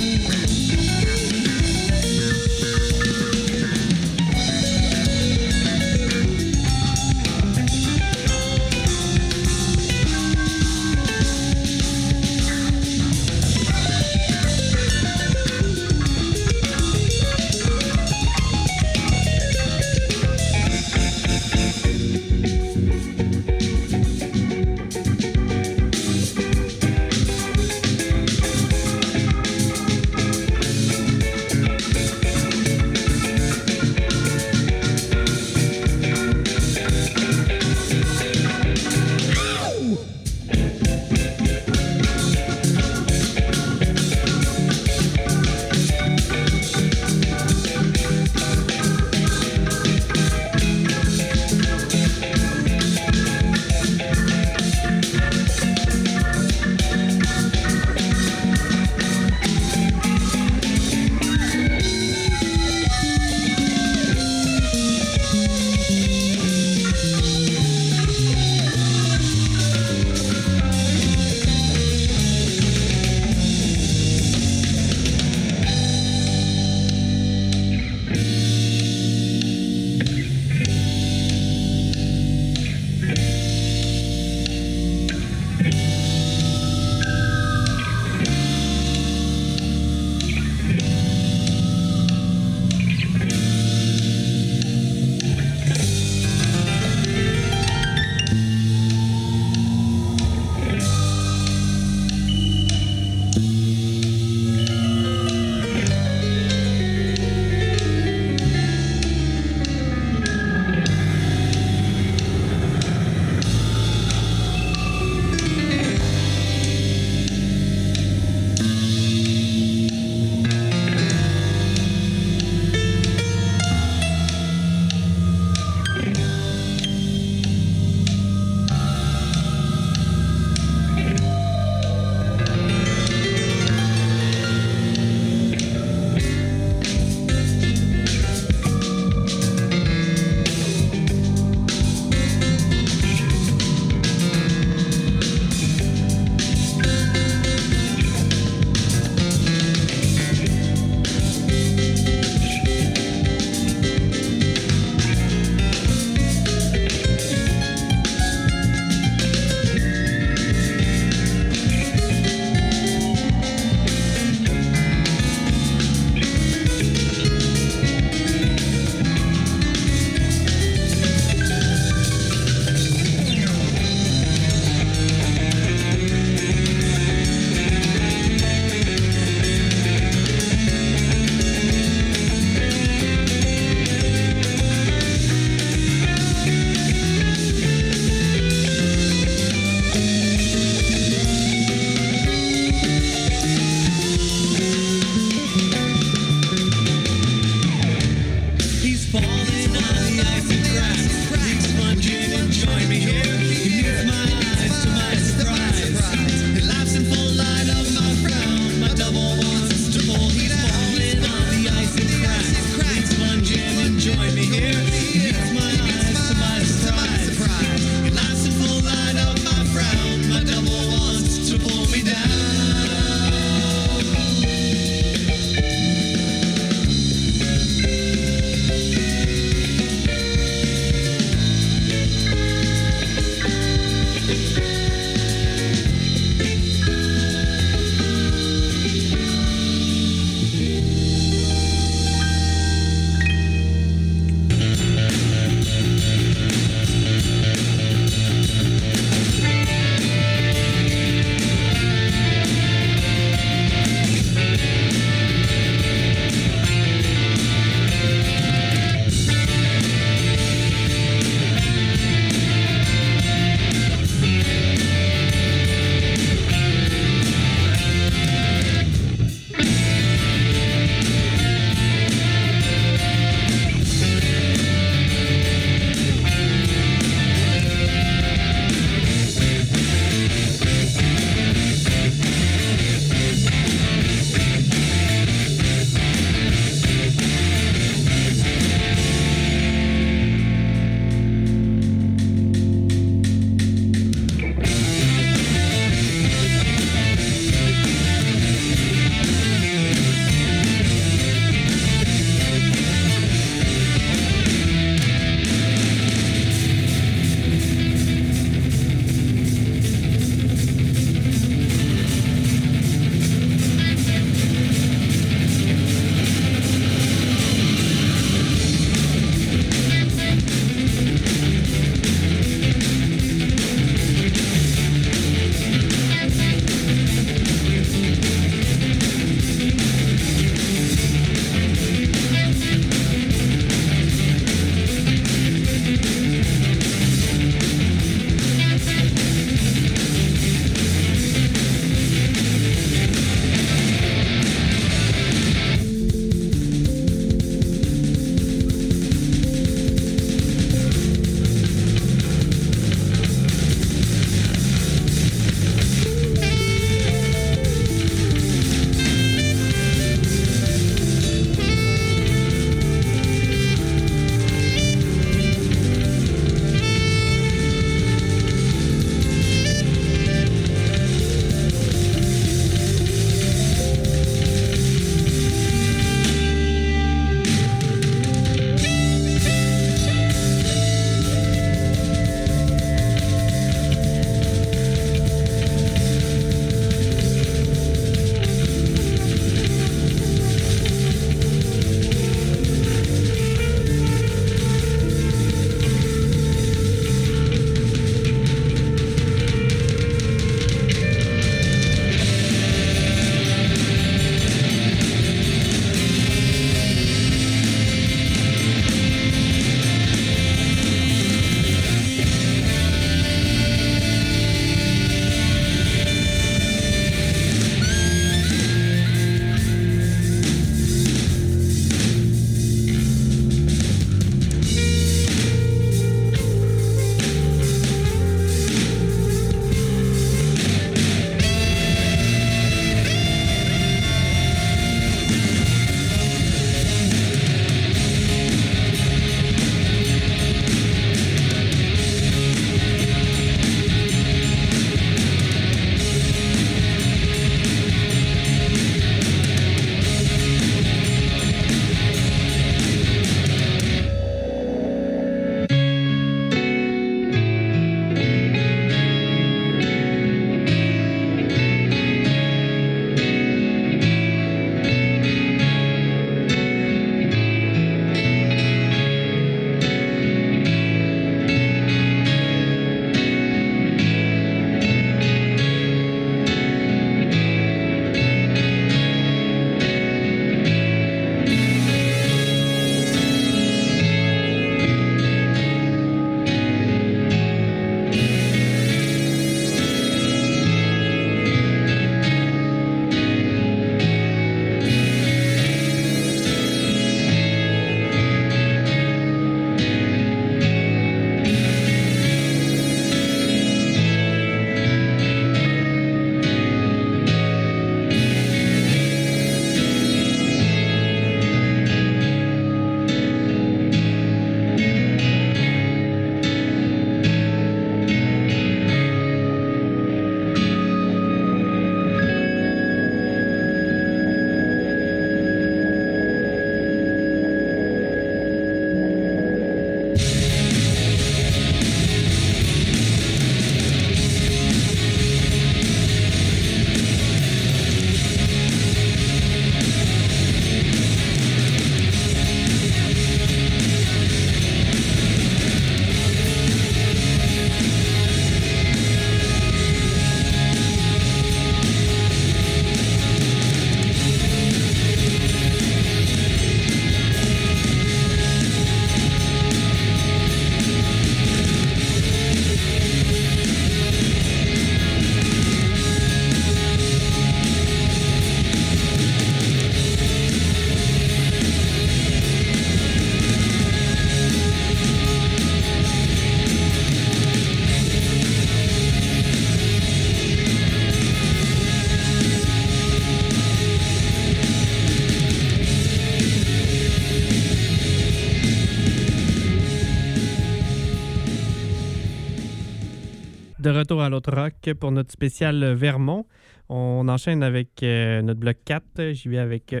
De 593.78 593.90
retour 593.90 594.22
à 594.22 594.28
l'autre 594.28 594.54
rock 594.54 594.94
pour 594.98 595.12
notre 595.12 595.30
spécial 595.30 595.94
Vermont. 595.94 596.46
On 596.88 597.28
enchaîne 597.28 597.62
avec 597.62 598.02
euh, 598.02 598.42
notre 598.42 598.60
bloc 598.60 598.76
4. 598.84 599.32
J'y 599.32 599.48
vais 599.48 599.58
avec 599.58 599.92
euh, 599.92 600.00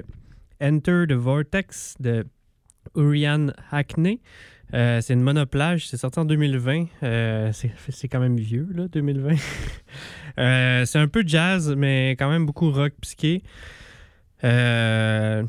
Enter 0.62 1.04
the 1.08 1.12
Vortex 1.12 1.94
de 2.00 2.24
Urian 2.94 3.48
Hackney. 3.70 4.20
Euh, 4.74 5.00
c'est 5.00 5.14
une 5.14 5.22
monoplage, 5.22 5.88
c'est 5.88 5.96
sorti 5.96 6.18
en 6.18 6.24
2020. 6.24 6.86
Euh, 7.02 7.52
c'est 7.52 8.08
quand 8.08 8.20
même 8.20 8.36
vieux, 8.36 8.68
là, 8.74 8.88
2020. 8.88 9.34
Euh, 10.38 10.84
c'est 10.84 10.98
un 10.98 11.08
peu 11.08 11.24
jazz, 11.26 11.74
mais 11.78 12.10
quand 12.10 12.28
même 12.28 12.44
beaucoup 12.44 12.70
rock 12.70 12.92
psyché. 13.00 13.42
Je 14.42 15.46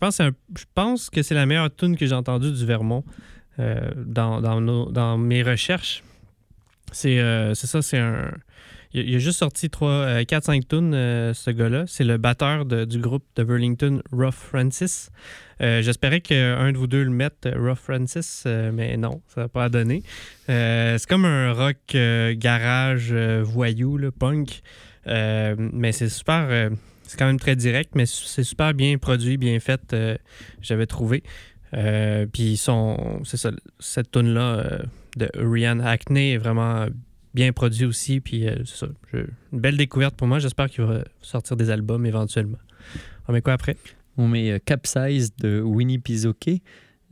pense, 0.00 1.10
que 1.10 1.20
c'est 1.20 1.34
la 1.34 1.44
meilleure 1.44 1.76
tune 1.76 1.94
que 1.94 2.06
j'ai 2.06 2.14
entendue 2.14 2.50
du 2.50 2.64
Vermont 2.64 3.04
dans 3.58 5.18
mes 5.18 5.42
recherches. 5.42 6.02
C'est 6.92 7.18
euh, 7.20 7.54
c'est 7.54 7.66
ça, 7.66 7.82
c'est 7.82 7.98
un. 7.98 8.32
Il 8.92 9.14
a, 9.14 9.18
juste 9.20 9.38
sorti 9.38 9.68
4-5 9.68 10.66
tunes, 10.68 10.94
euh, 10.94 11.32
ce 11.32 11.52
gars-là. 11.52 11.84
C'est 11.86 12.02
le 12.02 12.16
batteur 12.16 12.64
de- 12.64 12.84
du 12.84 12.98
groupe 12.98 13.22
de 13.36 13.44
Burlington, 13.44 14.02
Rough 14.10 14.32
Francis. 14.34 15.10
Euh, 15.60 15.80
J'espérais 15.80 16.20
qu'un 16.20 16.72
de 16.72 16.76
vous 16.76 16.88
deux 16.88 17.04
le 17.04 17.10
mette, 17.10 17.46
euh, 17.46 17.52
Rough 17.56 17.76
Francis, 17.78 18.42
euh, 18.46 18.72
mais 18.74 18.96
non, 18.96 19.22
ça 19.28 19.42
n'a 19.42 19.48
pas 19.48 19.68
donné. 19.68 20.02
Euh, 20.48 20.98
c'est 20.98 21.08
comme 21.08 21.24
un 21.24 21.52
rock 21.52 21.76
euh, 21.94 22.34
garage 22.36 23.10
euh, 23.12 23.42
voyou, 23.44 23.96
là, 23.96 24.10
punk. 24.10 24.60
Euh, 25.06 25.54
mais 25.56 25.92
c'est 25.92 26.08
super. 26.08 26.46
euh, 26.50 26.70
c'est 27.04 27.16
quand 27.16 27.26
même 27.26 27.38
très 27.38 27.54
direct, 27.54 27.92
mais 27.94 28.06
c'est 28.06 28.42
super 28.44 28.74
bien 28.74 28.98
produit, 28.98 29.36
bien 29.36 29.60
fait, 29.60 29.80
euh, 29.92 30.16
j'avais 30.62 30.86
trouvé. 30.86 31.22
Euh, 31.74 32.26
puis 32.26 32.56
c'est 32.56 33.36
ça, 33.36 33.50
cette 33.78 34.10
tune 34.10 34.34
là 34.34 34.82
de 35.20 35.30
Rian 35.38 35.80
Hackney 35.80 36.32
est 36.32 36.38
vraiment 36.38 36.86
bien 37.34 37.52
produit 37.52 37.84
aussi. 37.84 38.20
Puis 38.20 38.48
euh, 38.48 38.56
ça, 38.64 38.86
une 39.12 39.28
belle 39.52 39.76
découverte 39.76 40.16
pour 40.16 40.26
moi. 40.26 40.38
J'espère 40.38 40.68
qu'il 40.70 40.84
va 40.84 41.04
sortir 41.20 41.56
des 41.56 41.70
albums 41.70 42.06
éventuellement. 42.06 42.58
On 43.28 43.32
met 43.32 43.42
quoi 43.42 43.52
après? 43.54 43.76
On 44.16 44.28
met 44.28 44.50
euh, 44.50 44.58
Capsize 44.64 45.34
de 45.36 45.60
Winnie 45.60 45.98
Pizoke. 45.98 46.60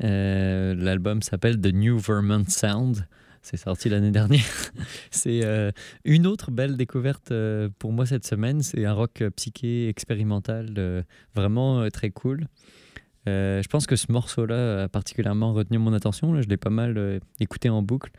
Euh, 0.05 0.75
L'album 0.75 1.23
s'appelle 1.23 1.61
The 1.61 1.73
New 1.73 1.99
Vermont 1.99 2.45
Sound. 2.49 3.07
C'est 3.43 3.57
sorti 3.57 3.89
l'année 3.89 4.11
dernière. 4.11 4.45
C'est 5.11 5.43
une 6.05 6.27
autre 6.27 6.51
belle 6.51 6.77
découverte 6.77 7.33
pour 7.79 7.93
moi 7.93 8.05
cette 8.05 8.27
semaine. 8.27 8.63
C'est 8.63 8.85
un 8.85 8.93
rock 8.93 9.23
psyché 9.37 9.89
expérimental 9.89 11.05
vraiment 11.35 11.89
très 11.89 12.11
cool. 12.11 12.47
Euh, 13.29 13.63
je 13.63 13.69
pense 13.69 13.87
que 13.87 13.97
ce 13.97 14.11
morceau-là 14.11 14.85
a 14.85 14.89
particulièrement 14.89 15.53
retenu 15.53 15.79
mon 15.79 15.93
attention. 15.93 16.41
Je 16.41 16.49
l'ai 16.49 16.57
pas 16.57 16.71
mal 16.71 16.97
euh, 16.97 17.19
écouté 17.41 17.69
en 17.69 17.83
boucle 17.83 18.11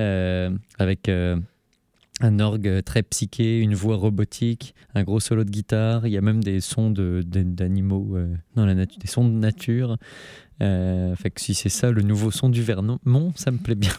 euh, 0.00 0.50
avec 0.78 1.08
un 1.08 2.38
orgue 2.38 2.82
très 2.84 3.02
psyché, 3.02 3.58
une 3.58 3.74
voix 3.74 3.96
robotique, 3.96 4.74
un 4.94 5.02
gros 5.02 5.20
solo 5.20 5.44
de 5.44 5.50
guitare. 5.50 6.06
Il 6.06 6.12
y 6.12 6.18
a 6.18 6.20
même 6.20 6.42
des 6.42 6.60
sons 6.60 6.90
d'animaux 6.90 8.16
dans 8.54 8.66
la 8.66 8.74
nature, 8.74 8.98
des 8.98 9.08
sons 9.08 9.28
de 9.28 9.34
nature. 9.34 9.96
Fait 10.60 11.32
si 11.36 11.54
c'est 11.54 11.68
ça 11.68 11.90
le 11.90 12.02
nouveau 12.02 12.30
son 12.30 12.48
du 12.48 12.62
Vernon, 12.62 12.98
ça 13.34 13.50
me 13.50 13.58
plaît 13.58 13.74
bien. 13.74 13.92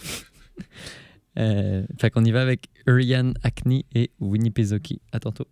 fait 1.36 2.09
qu'on 2.11 2.24
y 2.24 2.32
va 2.32 2.41
avec 2.41 2.70
Urian 2.88 3.34
Acne 3.43 3.84
et 3.93 4.11
Winnie 4.20 4.51
Pezoki. 4.51 5.01
À 5.11 5.20
tantôt. 5.20 5.47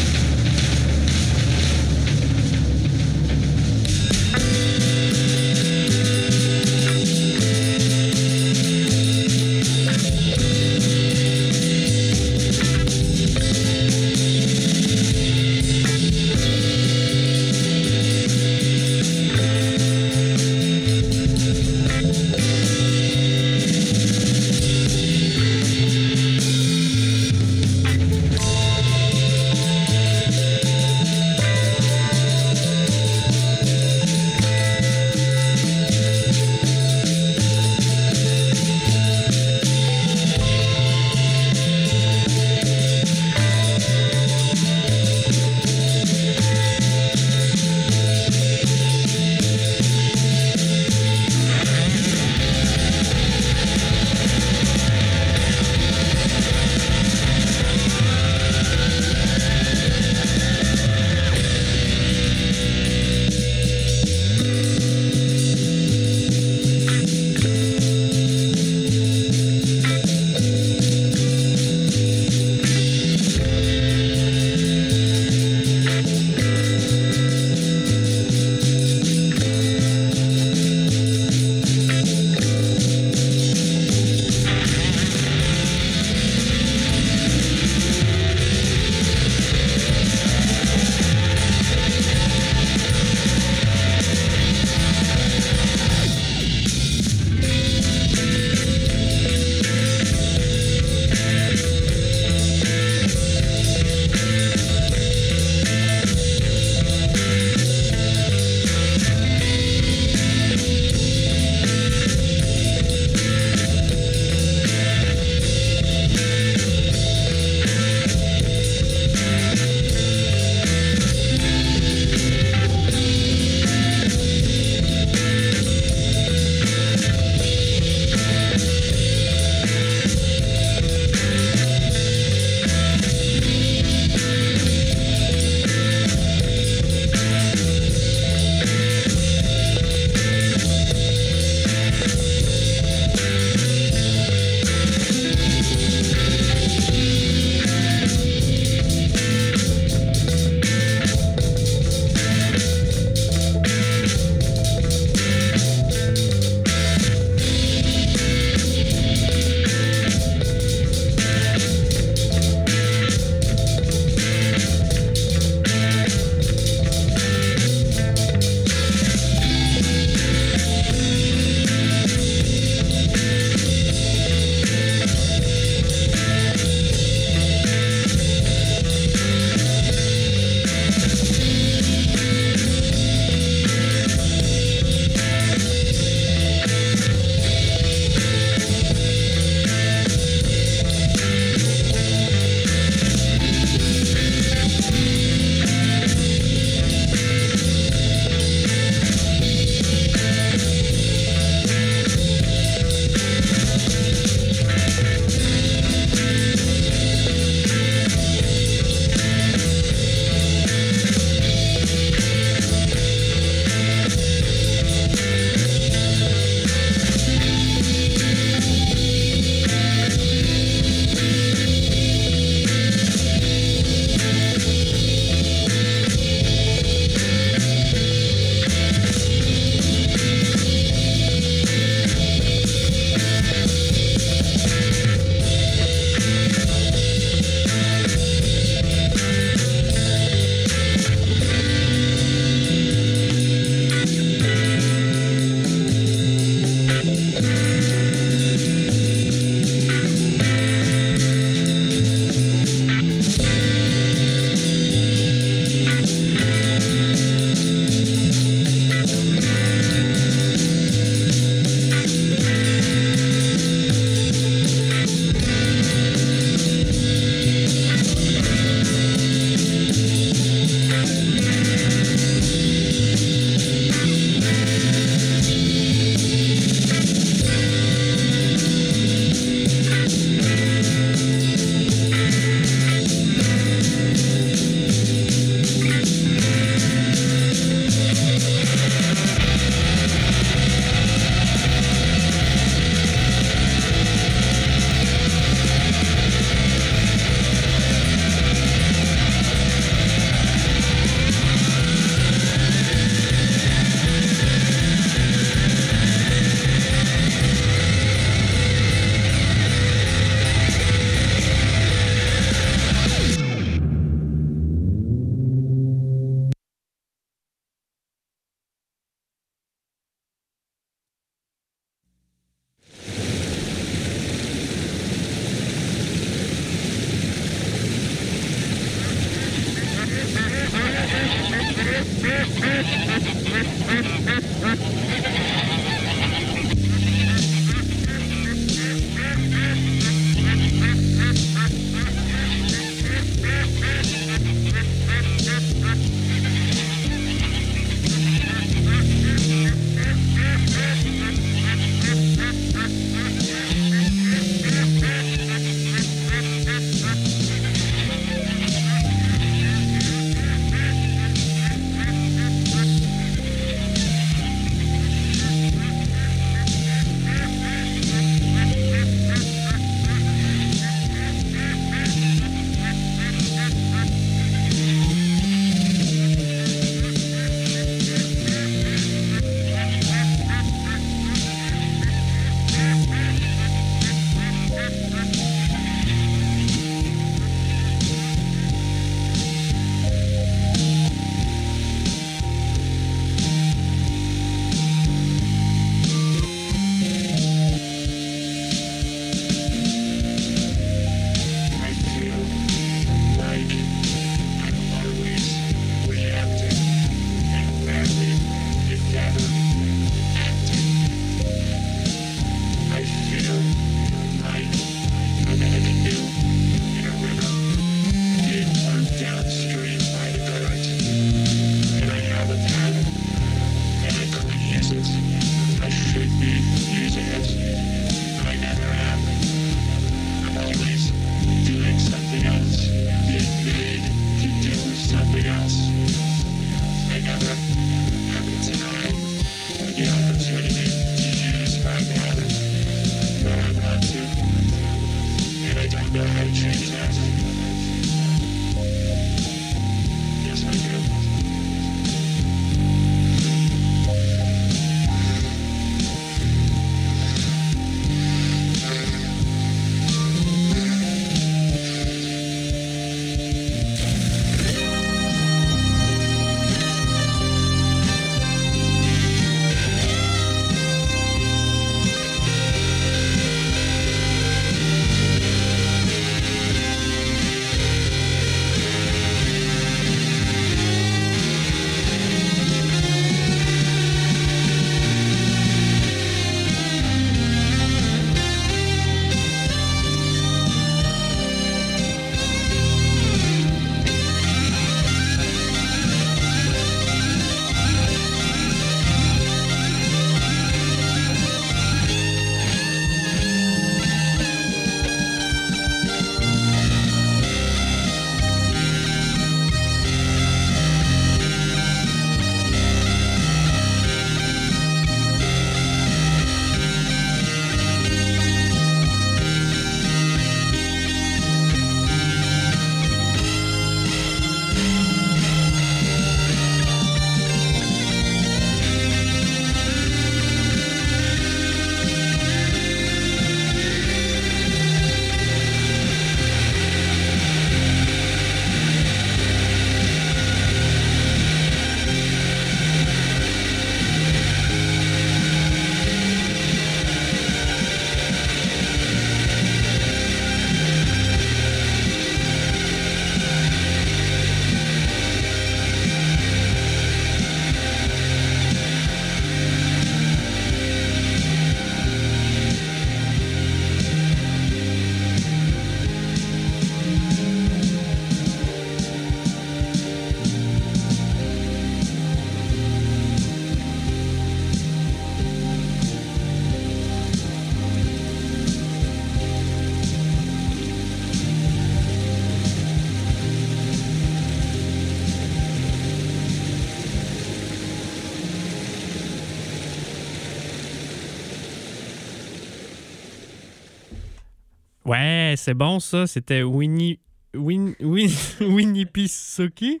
c'est 595.62 595.74
bon 595.74 596.00
ça. 596.00 596.26
C'était 596.26 596.62
Winnie. 596.62 597.20
Win, 597.54 597.94
Winnie 598.60 599.06
Pissoki. 599.06 600.00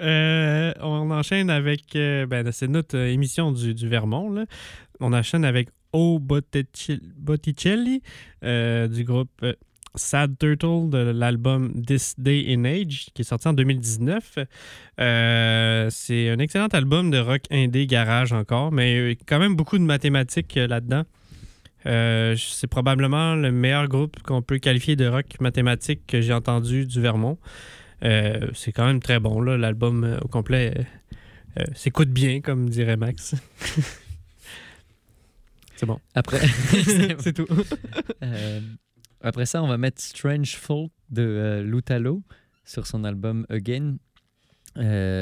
Euh, 0.00 0.72
on 0.80 1.10
enchaîne 1.10 1.50
avec. 1.50 1.94
Euh, 1.94 2.24
ben, 2.26 2.50
c'est 2.52 2.68
notre 2.68 2.96
euh, 2.96 3.12
émission 3.12 3.52
du, 3.52 3.88
Vermont. 3.88 4.46
On 5.00 5.12
enchaîne 5.12 5.44
avec 5.44 5.68
O 5.92 6.18
Botticelli 6.18 8.00
du 8.42 9.04
groupe 9.04 9.44
Sad 9.94 10.38
Turtle 10.38 10.88
de 10.88 10.98
l'album 10.98 11.82
This 11.82 12.14
Day 12.16 12.46
in 12.48 12.64
Age 12.64 13.06
qui 13.12 13.22
est 13.22 13.24
sorti 13.24 13.46
en 13.48 13.52
2019. 13.52 14.38
c'est 14.96 16.30
un 16.30 16.38
excellent 16.38 16.68
album 16.68 17.10
de 17.10 17.18
rock 17.18 17.42
indé 17.50 17.86
garage 17.86 18.32
encore, 18.32 18.72
mais 18.72 19.18
quand 19.26 19.38
même 19.38 19.54
beaucoup 19.54 19.78
de 19.78 19.84
mathématiques 19.84 20.54
là-dedans. 20.54 21.04
Euh, 21.86 22.34
c'est 22.38 22.66
probablement 22.66 23.34
le 23.34 23.52
meilleur 23.52 23.88
groupe 23.88 24.22
qu'on 24.22 24.42
peut 24.42 24.58
qualifier 24.58 24.96
de 24.96 25.06
rock 25.06 25.26
mathématique 25.40 26.06
que 26.06 26.20
j'ai 26.20 26.32
entendu 26.32 26.86
du 26.86 27.00
Vermont. 27.00 27.38
Euh, 28.04 28.48
c'est 28.54 28.72
quand 28.72 28.86
même 28.86 29.00
très 29.00 29.20
bon, 29.20 29.40
là. 29.40 29.56
L'album 29.56 30.04
euh, 30.04 30.18
au 30.20 30.28
complet 30.28 30.86
s'écoute 31.74 32.08
bien, 32.08 32.40
comme 32.40 32.68
dirait 32.68 32.96
Max. 32.96 33.36
c'est 35.76 35.86
bon. 35.86 36.00
Après, 36.14 36.40
c'est 37.20 37.32
tout. 37.32 37.46
après 39.20 39.46
ça, 39.46 39.62
on 39.62 39.68
va 39.68 39.78
mettre 39.78 40.02
Strange 40.02 40.56
Folk 40.56 40.90
de 41.10 41.62
Lutalo 41.64 42.22
sur 42.64 42.88
son 42.88 43.04
album 43.04 43.46
Again. 43.50 43.98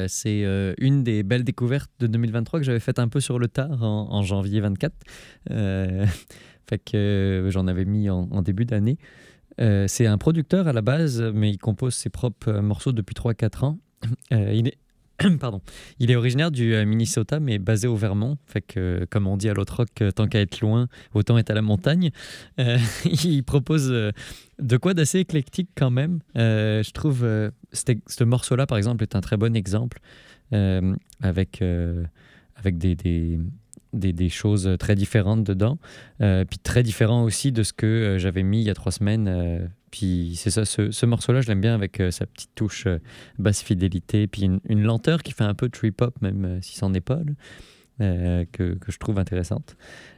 C'est 0.07 0.73
une 0.79 1.03
des 1.03 1.21
belles 1.21 1.43
découvertes 1.43 1.91
de 1.99 2.07
2023 2.07 2.61
que 2.61 2.65
j'avais 2.65 2.79
faite 2.79 2.97
un 2.97 3.09
peu 3.09 3.19
sur 3.19 3.37
le 3.37 3.47
tard 3.47 3.83
en, 3.83 4.23
janvier 4.23 4.59
24 4.59 4.91
fait 6.67 6.79
que 6.79 6.97
euh, 6.97 7.51
j'en 7.51 7.67
avais 7.67 7.85
mis 7.85 8.09
en, 8.09 8.41
début 8.41 8.65
d'année. 8.65 8.97
Euh, 9.61 9.85
c'est 9.87 10.07
un 10.07 10.17
producteur 10.17 10.67
à 10.67 10.73
la 10.73 10.81
base, 10.81 11.21
mais 11.33 11.51
il 11.51 11.57
compose 11.57 11.93
ses 11.93 12.09
propres 12.09 12.49
euh, 12.49 12.61
morceaux 12.61 12.91
depuis 12.91 13.13
3-4 13.13 13.65
ans. 13.65 13.79
Il 14.31 14.67
est 14.67 14.77
Pardon. 15.39 15.61
Il 15.99 16.09
est 16.09 16.15
originaire 16.15 16.49
du 16.49 16.73
Minnesota, 16.85 17.39
mais 17.39 17.59
basé 17.59 17.87
au 17.87 17.95
Vermont. 17.95 18.37
Fait 18.47 18.61
que, 18.61 19.05
comme 19.11 19.27
on 19.27 19.37
dit 19.37 19.47
à 19.47 19.53
l'autre 19.53 19.77
rock, 19.77 20.03
tant 20.15 20.27
qu'à 20.27 20.41
être 20.41 20.59
loin, 20.59 20.87
autant 21.13 21.37
être 21.37 21.51
à 21.51 21.53
la 21.53 21.61
montagne. 21.61 22.09
Il 22.57 23.43
propose 23.43 23.89
de 23.89 24.77
quoi 24.77 24.95
d'assez 24.95 25.19
éclectique 25.19 25.69
quand 25.75 25.91
même. 25.91 26.19
Je 26.35 26.91
trouve 26.91 27.23
euh, 27.23 27.51
ce 27.71 28.23
morceau-là, 28.23 28.65
par 28.65 28.77
exemple, 28.77 29.03
est 29.03 29.15
un 29.15 29.21
très 29.21 29.37
bon 29.37 29.55
exemple 29.55 29.99
avec, 30.51 31.61
avec 32.55 32.77
des, 32.79 33.39
des- 33.93 34.29
choses 34.29 34.69
très 34.79 34.95
différentes 34.95 35.43
dedans. 35.43 35.77
Euh, 36.21 36.45
puis 36.45 36.57
très 36.59 36.83
différent 36.83 37.23
aussi 37.23 37.51
de 37.51 37.63
ce 37.63 37.73
que 37.73 37.85
euh, 37.85 38.17
j'avais 38.19 38.43
mis 38.43 38.61
il 38.61 38.65
y 38.65 38.69
a 38.69 38.73
trois 38.73 38.91
semaines. 38.91 39.27
euh, 39.27 39.65
puis 39.91 40.33
c'est 40.35 40.49
ça, 40.49 40.65
ce, 40.65 40.89
ce 40.91 41.05
morceau-là, 41.05 41.41
je 41.41 41.47
l'aime 41.47 41.61
bien 41.61 41.75
avec 41.75 42.01
sa 42.09 42.25
petite 42.25 42.49
touche 42.55 42.87
basse 43.37 43.61
fidélité, 43.61 44.25
puis 44.25 44.49
une, 44.67 44.81
lenteur 44.83 45.21
qui 45.21 45.33
fait 45.33 45.43
un 45.43 45.53
peu 45.53 45.69
trip-hop, 45.69 46.15
même 46.21 46.45
euh, 46.45 46.57
si 46.61 46.75
c'en 46.77 46.93
est 46.95 47.01
pas, 47.01 47.19
que, 47.99 48.45
que 48.73 48.91
je 48.91 48.97
trouve 48.97 49.19
intéressante. 49.19 49.75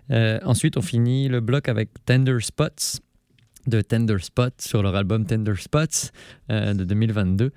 Ensuite, 0.10 0.78
on 0.78 0.82
finit 0.82 1.28
le 1.28 1.42
bloc 1.42 1.68
avec 1.68 1.90
Tender 2.06 2.38
Spots 2.40 3.02
de 3.68 3.82
Tender 3.82 4.18
Spot 4.20 4.54
sur 4.62 4.82
leur 4.82 4.96
album 4.96 5.26
Tender 5.26 5.56
Spots 5.58 6.12
de 6.50 6.84
2022. 6.86 7.52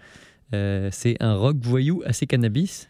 Euh, 0.54 0.88
c'est 0.92 1.16
un 1.20 1.34
rock 1.34 1.56
voyou 1.60 2.02
assez 2.06 2.26
cannabis. 2.26 2.88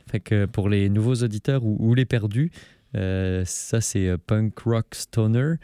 Pour 0.52 0.68
les 0.68 0.88
nouveaux 0.88 1.16
auditeurs 1.16 1.64
ou, 1.64 1.94
les 1.94 2.04
perdus, 2.04 2.50
ça 2.94 3.80
c'est 3.80 4.08
euh, 4.08 4.16
punk 4.18 4.58
rock 4.60 4.86
stoner, 4.94 5.54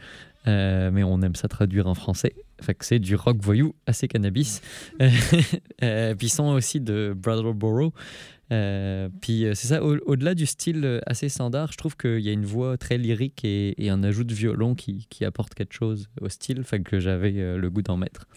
Euh, 0.47 0.91
mais 0.91 1.03
on 1.03 1.21
aime 1.23 1.33
ça 1.35 1.47
traduire 1.47 1.87
en 1.87 1.95
français. 1.95 2.35
Fait 2.61 2.75
que 2.75 2.85
c'est 2.85 2.99
du 2.99 3.15
rock 3.15 3.37
voyou 3.41 3.73
assez 3.87 4.07
cannabis. 4.07 4.61
Euh, 5.01 5.09
euh, 5.83 6.13
puis 6.15 6.27
ils 6.27 6.29
sont 6.29 6.49
aussi 6.49 6.79
de 6.81 7.13
Brattleboro. 7.17 7.93
Euh, 8.51 9.09
puis 9.21 9.45
euh, 9.45 9.55
c'est 9.55 9.67
ça, 9.69 9.83
au- 9.83 9.97
au-delà 10.05 10.35
du 10.35 10.45
style 10.45 10.85
euh, 10.85 10.99
assez 11.07 11.29
standard, 11.29 11.71
je 11.71 11.77
trouve 11.77 11.97
qu'il 11.97 12.19
y 12.19 12.29
a 12.29 12.31
une 12.31 12.45
voix 12.45 12.77
très 12.77 12.99
lyrique 12.99 13.43
et, 13.43 13.73
et 13.83 13.89
un 13.89 14.03
ajout 14.03 14.23
de 14.23 14.35
violon 14.35 14.75
qui, 14.75 15.07
qui 15.09 15.25
apporte 15.25 15.55
quelque 15.55 15.73
chose 15.73 16.09
au 16.21 16.29
style, 16.29 16.63
fait 16.63 16.81
que 16.81 16.99
j'avais 16.99 17.33
euh, 17.39 17.57
le 17.57 17.69
goût 17.71 17.81
d'en 17.81 17.97
mettre. 17.97 18.27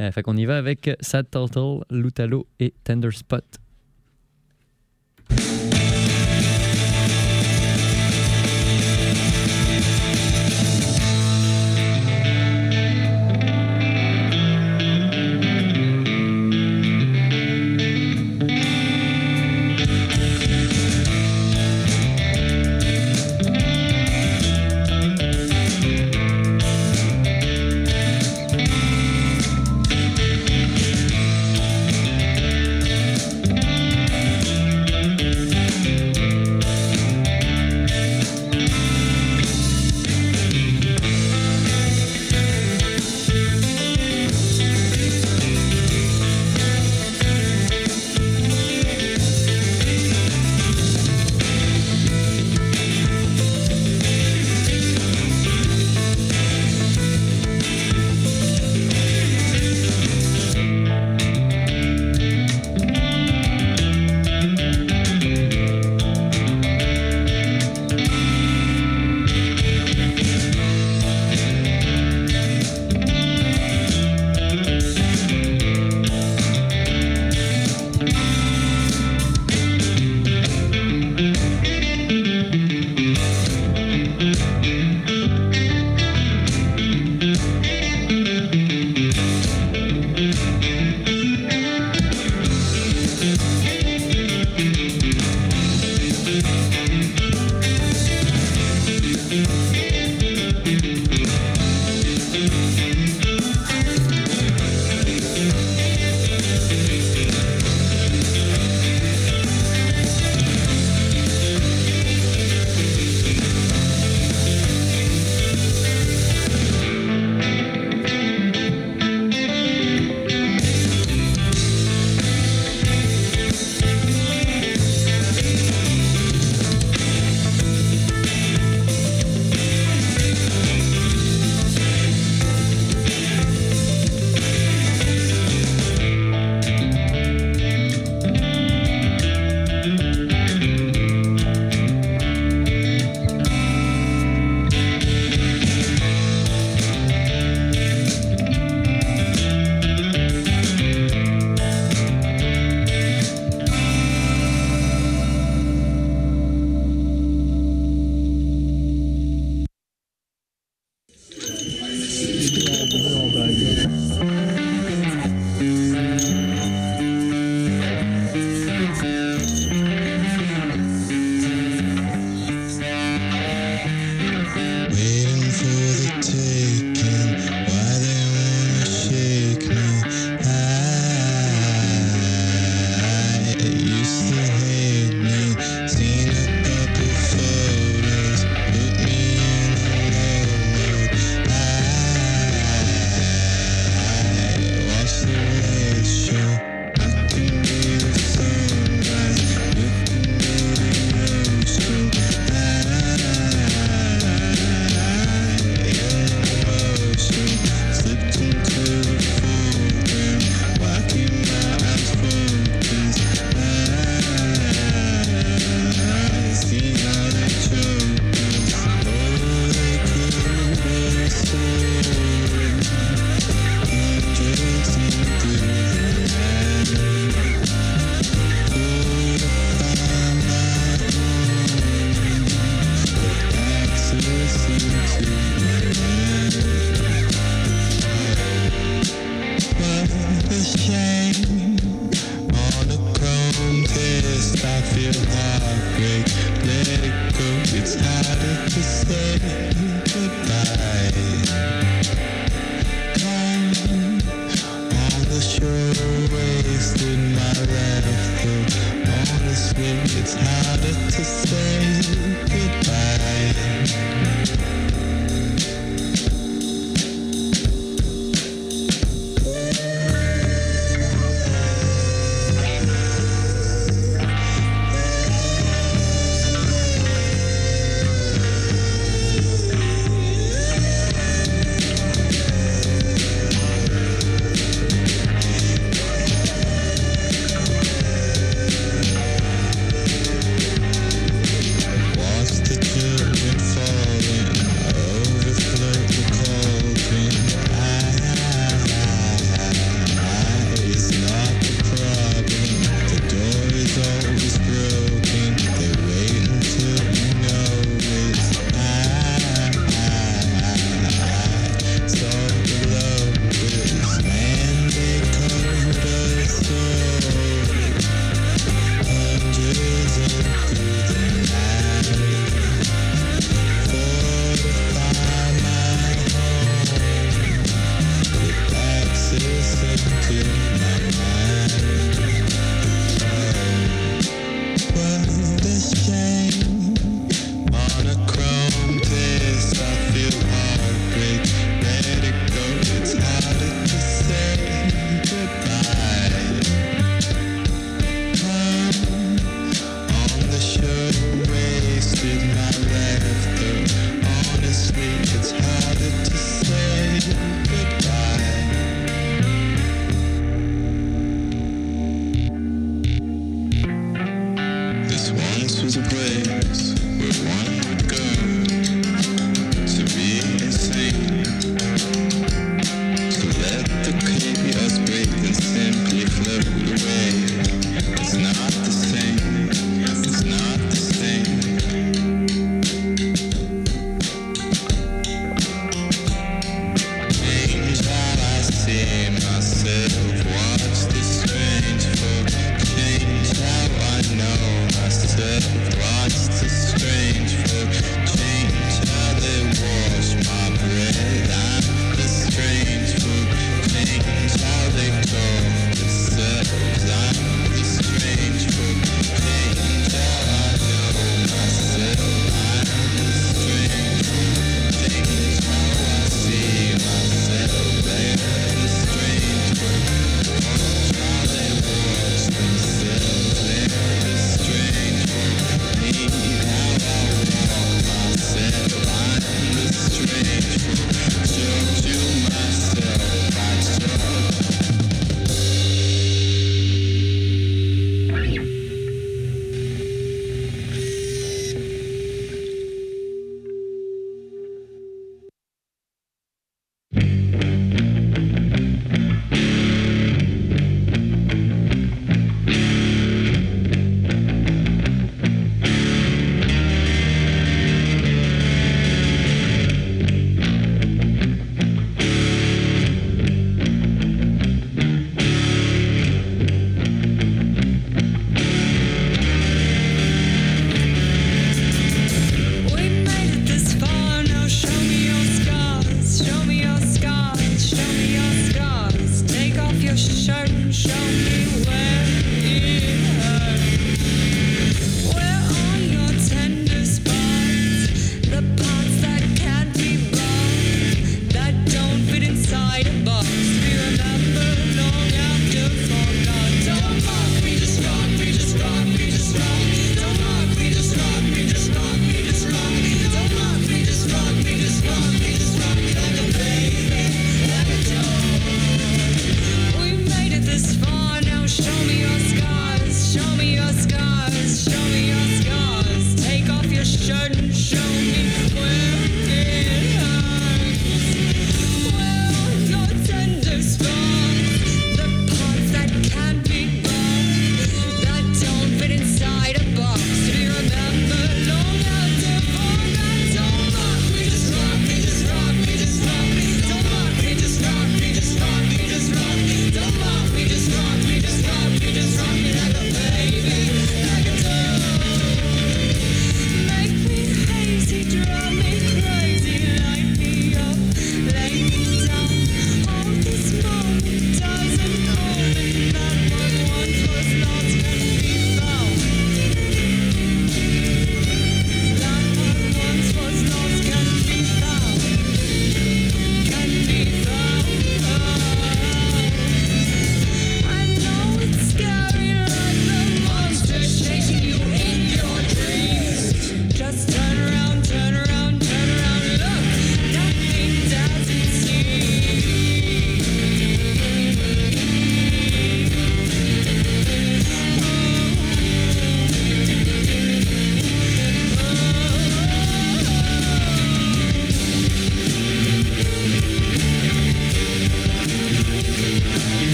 Euh, 0.00 0.10
fait 0.10 0.22
qu'on 0.22 0.38
y 0.38 0.46
va 0.46 0.56
avec 0.56 0.88
Sad 1.00 1.26
Turtle, 1.30 1.84
Lutalo 1.90 2.46
et 2.60 2.72
Tender 2.82 3.10
Spot. 3.10 3.44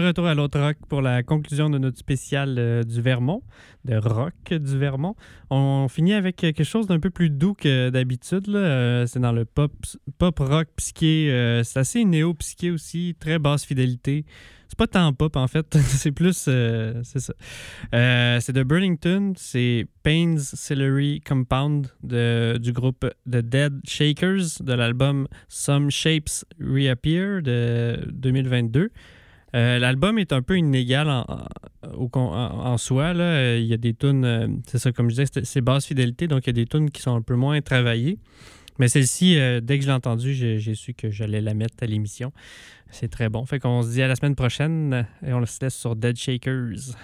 Retour 0.00 0.26
à 0.26 0.34
l'autre 0.34 0.58
rock 0.60 0.76
pour 0.88 1.02
la 1.02 1.22
conclusion 1.22 1.70
de 1.70 1.78
notre 1.78 1.98
spécial 1.98 2.56
euh, 2.58 2.82
du 2.82 3.00
Vermont, 3.02 3.42
de 3.84 3.96
rock 3.96 4.34
du 4.52 4.78
Vermont. 4.78 5.14
On 5.50 5.86
finit 5.88 6.14
avec 6.14 6.36
quelque 6.36 6.64
chose 6.64 6.86
d'un 6.86 7.00
peu 7.00 7.10
plus 7.10 7.30
doux 7.30 7.54
que 7.54 7.90
d'habitude. 7.90 8.48
Euh, 8.48 9.06
c'est 9.06 9.20
dans 9.20 9.32
le 9.32 9.44
pop, 9.44 9.72
pop 10.18 10.38
rock 10.38 10.68
psyché. 10.76 11.30
euh, 11.30 11.62
c'est 11.64 11.78
assez 11.80 12.04
néo-psyché 12.04 12.70
aussi, 12.70 13.16
très 13.18 13.38
basse 13.38 13.64
fidélité. 13.64 14.24
C'est 14.70 14.76
pas 14.76 14.86
tant 14.86 15.14
pop 15.14 15.34
en 15.36 15.46
fait, 15.48 15.78
c'est 15.80 16.12
plus. 16.12 16.44
euh, 16.48 17.00
c'est 17.02 17.20
ça. 17.20 17.32
C'est 18.40 18.52
de 18.52 18.62
Burlington, 18.62 19.32
c'est 19.34 19.86
Payne's 20.02 20.54
Celery 20.54 21.22
Compound 21.26 21.88
de- 22.02 22.58
du 22.60 22.72
groupe 22.72 23.06
The 23.30 23.36
Dead 23.38 23.80
Shakers 23.86 24.60
de 24.60 24.72
l'album 24.74 25.26
Some 25.48 25.90
Shapes 25.90 26.44
Reappear 26.60 27.40
de 27.42 27.98
2022. 28.12 28.90
Euh, 29.56 29.78
L'album 29.78 30.18
est 30.18 30.32
un 30.32 30.42
peu 30.42 30.58
inégal 30.58 31.08
en, 31.08 31.24
en- 31.82 32.76
soi. 32.78 33.14
là. 33.14 33.24
Euh, 33.24 33.58
Il 33.60 33.66
y 33.66 33.72
a 33.74 33.78
des 33.78 33.94
tunes, 33.94 34.24
euh, 34.24 34.46
c'est 34.66 34.78
ça, 34.78 34.92
comme 34.92 35.08
je 35.10 35.22
disais, 35.22 35.42
c'est- 35.44 35.60
basse 35.60 35.86
fidélité, 35.86 36.28
donc 36.28 36.46
il 36.46 36.48
y 36.48 36.50
a 36.50 36.52
des 36.52 36.66
tunes 36.66 36.90
qui 36.90 37.00
sont 37.02 37.14
un 37.14 37.22
peu 37.22 37.34
moins 37.34 37.60
travaillées. 37.60 38.18
Mais 38.78 38.88
celle-ci, 38.88 39.34
dès 39.62 39.76
que 39.78 39.82
je 39.82 39.88
l'ai 39.88 39.94
entendue, 39.94 40.34
j'ai 40.34 40.74
su 40.76 40.94
que 40.94 41.10
j'allais 41.10 41.40
la 41.40 41.52
mettre 41.54 41.74
à 41.82 41.86
l'émission. 41.86 42.30
C'est 42.90 43.08
très 43.08 43.28
bon. 43.28 43.44
Fait 43.44 43.58
qu'on 43.58 43.82
se 43.82 43.90
dit 43.90 44.02
à 44.02 44.06
la 44.06 44.14
semaine 44.14 44.36
prochaine 44.36 45.04
et 45.26 45.32
on 45.32 45.44
se 45.46 45.58
laisse 45.60 45.74
sur 45.74 45.96
Dead 45.96 46.16
Shakers. 46.16 46.94